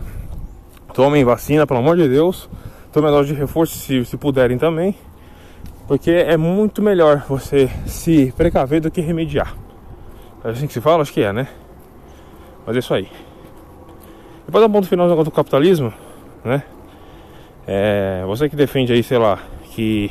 Tomem 0.92 1.24
vacina, 1.24 1.64
pelo 1.64 1.78
amor 1.78 1.96
de 1.96 2.08
Deus. 2.08 2.50
Tomem 2.92 3.08
a 3.08 3.12
dose 3.12 3.32
de 3.32 3.38
reforço 3.38 3.78
se, 3.78 4.04
se 4.04 4.16
puderem 4.16 4.58
também. 4.58 4.96
Porque 5.86 6.10
é 6.10 6.36
muito 6.36 6.82
melhor 6.82 7.24
você 7.28 7.70
se 7.86 8.32
precaver 8.36 8.80
do 8.80 8.90
que 8.90 9.00
remediar. 9.00 9.54
É 10.42 10.50
assim 10.50 10.66
que 10.66 10.72
se 10.72 10.80
fala? 10.80 11.02
Acho 11.02 11.12
que 11.12 11.22
é, 11.22 11.32
né? 11.32 11.46
Mas 12.66 12.74
é 12.74 12.78
isso 12.80 12.92
aí. 12.92 13.08
Depois 14.44 14.62
dar 14.62 14.68
um 14.68 14.72
ponto 14.72 14.88
final 14.88 15.22
do 15.22 15.30
capitalismo, 15.30 15.92
né? 16.44 16.64
É, 17.66 18.22
você 18.26 18.48
que 18.48 18.56
defende 18.56 18.92
aí, 18.92 19.02
sei 19.02 19.18
lá, 19.18 19.38
que 19.70 20.10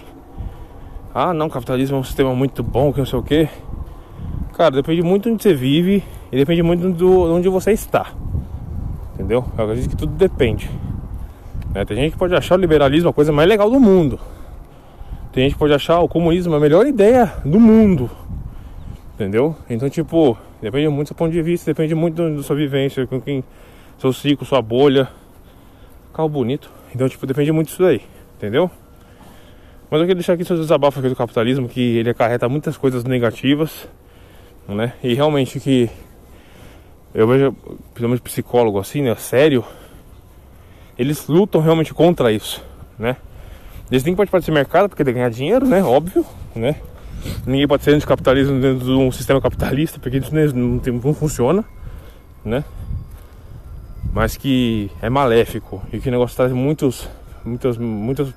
ah 1.16 1.32
não, 1.32 1.48
capitalismo 1.48 1.98
é 1.98 2.00
um 2.00 2.04
sistema 2.04 2.34
muito 2.34 2.64
bom, 2.64 2.92
que 2.92 2.98
não 2.98 3.06
sei 3.06 3.20
o 3.20 3.24
que. 3.24 3.48
Cara, 4.54 4.72
depende 4.72 5.04
muito 5.04 5.24
de 5.24 5.30
onde 5.30 5.44
você 5.44 5.54
vive 5.54 6.04
e 6.32 6.38
depende 6.38 6.64
muito 6.64 6.90
do 6.90 7.32
onde 7.32 7.48
você 7.50 7.72
está. 7.72 8.12
Entendeu? 9.14 9.46
Eu 9.56 9.64
acredito 9.64 9.92
que 9.92 9.96
tudo 9.96 10.14
depende. 10.14 10.70
Né? 11.74 11.86
Tem 11.86 11.98
gente 11.98 12.14
que 12.14 12.18
pode 12.18 12.36
achar 12.36 12.56
o 12.56 12.58
liberalismo 12.58 13.10
a 13.10 13.14
coisa 13.14 13.32
mais 13.32 13.48
legal 13.48 13.70
do 13.70 13.80
mundo. 13.80 14.20
Tem 15.32 15.44
gente 15.44 15.54
que 15.54 15.60
pode 15.60 15.74
achar 15.74 16.00
o 16.00 16.08
comunismo 16.08 16.56
a 16.56 16.60
melhor 16.60 16.88
ideia 16.88 17.32
do 17.46 17.60
mundo. 17.60 18.10
Entendeu? 19.14 19.56
Então, 19.70 19.88
tipo, 19.90 20.36
depende 20.60 20.88
muito 20.90 21.06
do 21.06 21.10
seu 21.10 21.16
ponto 21.16 21.32
de 21.32 21.42
vista, 21.44 21.72
depende 21.72 21.94
muito 21.94 22.38
da 22.38 22.42
sua 22.42 22.56
vivência, 22.56 23.06
com 23.06 23.22
quem 23.22 23.44
seu 24.00 24.12
ciclo, 24.12 24.46
sua 24.46 24.62
bolha. 24.64 25.08
Carro 26.12 26.30
bonito. 26.30 26.72
Então, 26.94 27.10
tipo, 27.10 27.26
depende 27.26 27.52
muito 27.52 27.68
disso 27.68 27.82
daí, 27.82 28.02
entendeu? 28.38 28.70
Mas 29.90 30.00
eu 30.00 30.08
queria 30.08 30.16
deixar 30.16 30.34
aqui 30.34 30.46
seu 30.46 30.58
desabafo 30.58 31.00
aqui 31.00 31.10
do 31.10 31.16
capitalismo, 31.16 31.68
que 31.68 31.98
ele 31.98 32.10
acarreta 32.10 32.48
muitas 32.50 32.78
coisas 32.78 33.04
negativas, 33.04 33.88
né? 34.68 34.94
E 35.04 35.14
realmente 35.14 35.60
que 35.60 35.90
eu 37.14 37.28
vejo, 37.28 37.54
principalmente 37.94 38.22
psicólogo 38.22 38.80
assim, 38.80 39.02
né? 39.02 39.16
Sério, 39.16 39.64
eles 40.98 41.28
lutam 41.28 41.62
realmente 41.62 41.94
contra 41.94 42.32
isso, 42.32 42.64
né? 42.98 43.18
Eles 43.92 44.04
nem 44.04 44.16
podem 44.16 44.32
participar 44.32 44.40
desse 44.40 44.52
mercado 44.52 44.90
porque 44.90 45.04
tem 45.04 45.14
que 45.14 45.20
ganhar 45.20 45.30
dinheiro, 45.30 45.68
né? 45.68 45.84
Óbvio, 45.84 46.26
né? 46.56 46.76
Ninguém 47.46 47.68
pode 47.68 47.84
ser 47.84 47.92
anticapitalismo 47.92 48.60
dentro 48.60 48.86
de 48.86 48.92
um 48.92 49.12
sistema 49.12 49.40
capitalista, 49.40 50.00
porque 50.00 50.18
isso 50.18 50.34
não, 50.34 50.80
tem, 50.80 50.94
não 50.94 51.14
funciona, 51.14 51.64
né? 52.44 52.64
Mas 54.14 54.38
que 54.38 54.90
é 55.02 55.10
maléfico 55.10 55.82
e 55.92 56.00
que 56.00 56.08
o 56.08 56.12
negócio 56.12 56.38
traz 56.38 56.52
muitos, 56.54 57.10
muitos, 57.44 57.78
muitos 57.78 58.34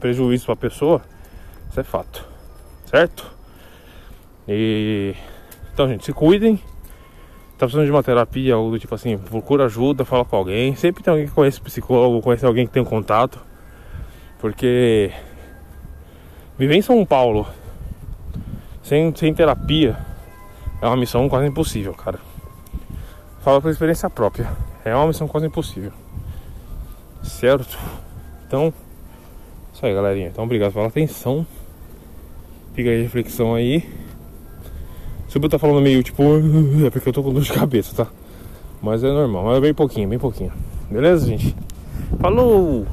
prejuízos 0.00 0.46
para 0.46 0.54
a 0.54 0.56
pessoa, 0.56 1.02
isso 1.68 1.80
é 1.80 1.82
fato, 1.82 2.24
certo? 2.86 3.30
E 4.48 5.14
então, 5.72 5.88
gente, 5.88 6.04
se 6.04 6.12
cuidem. 6.12 6.56
Tá 7.56 7.66
precisando 7.66 7.84
de 7.84 7.90
uma 7.90 8.02
terapia 8.02 8.56
ou 8.56 8.70
do 8.70 8.78
tipo 8.78 8.94
assim, 8.94 9.18
procura 9.18 9.66
ajuda, 9.66 10.04
fala 10.04 10.24
com 10.24 10.36
alguém. 10.36 10.74
Sempre 10.76 11.02
tem 11.02 11.10
alguém 11.10 11.26
que 11.26 11.32
conhece 11.32 11.60
psicólogo, 11.60 12.22
conhece 12.22 12.44
alguém 12.44 12.66
que 12.66 12.72
tem 12.72 12.82
um 12.82 12.86
contato. 12.86 13.40
Porque 14.38 15.10
viver 16.58 16.74
em 16.74 16.82
São 16.82 17.04
Paulo 17.04 17.46
sem, 18.82 19.14
sem 19.14 19.32
terapia 19.34 19.96
é 20.80 20.86
uma 20.86 20.96
missão 20.96 21.28
quase 21.28 21.46
impossível, 21.46 21.94
cara. 21.94 22.18
Fala 23.42 23.60
por 23.60 23.70
experiência 23.70 24.08
própria. 24.10 24.50
É 24.84 24.94
uma 24.94 25.06
missão 25.06 25.26
quase 25.26 25.46
impossível. 25.46 25.92
Certo? 27.22 27.78
Então, 28.46 28.72
isso 29.72 29.84
aí, 29.84 29.94
galerinha. 29.94 30.28
Então, 30.28 30.44
obrigado 30.44 30.72
pela 30.72 30.88
atenção. 30.88 31.46
Fica 32.74 32.90
aí 32.90 33.00
a 33.00 33.02
reflexão 33.02 33.54
aí. 33.54 33.88
Se 35.28 35.38
eu 35.38 35.48
tá 35.48 35.58
falando 35.58 35.80
meio 35.80 36.02
tipo, 36.02 36.22
é 36.84 36.90
porque 36.90 37.08
eu 37.08 37.12
tô 37.12 37.22
com 37.22 37.32
dor 37.32 37.42
de 37.42 37.52
cabeça, 37.52 38.04
tá? 38.04 38.10
Mas 38.82 39.04
é 39.04 39.08
normal, 39.08 39.44
mas 39.44 39.58
é 39.58 39.60
bem 39.60 39.74
pouquinho, 39.74 40.08
bem 40.08 40.18
pouquinho. 40.18 40.52
Beleza, 40.90 41.26
gente? 41.26 41.54
Falou! 42.18 42.86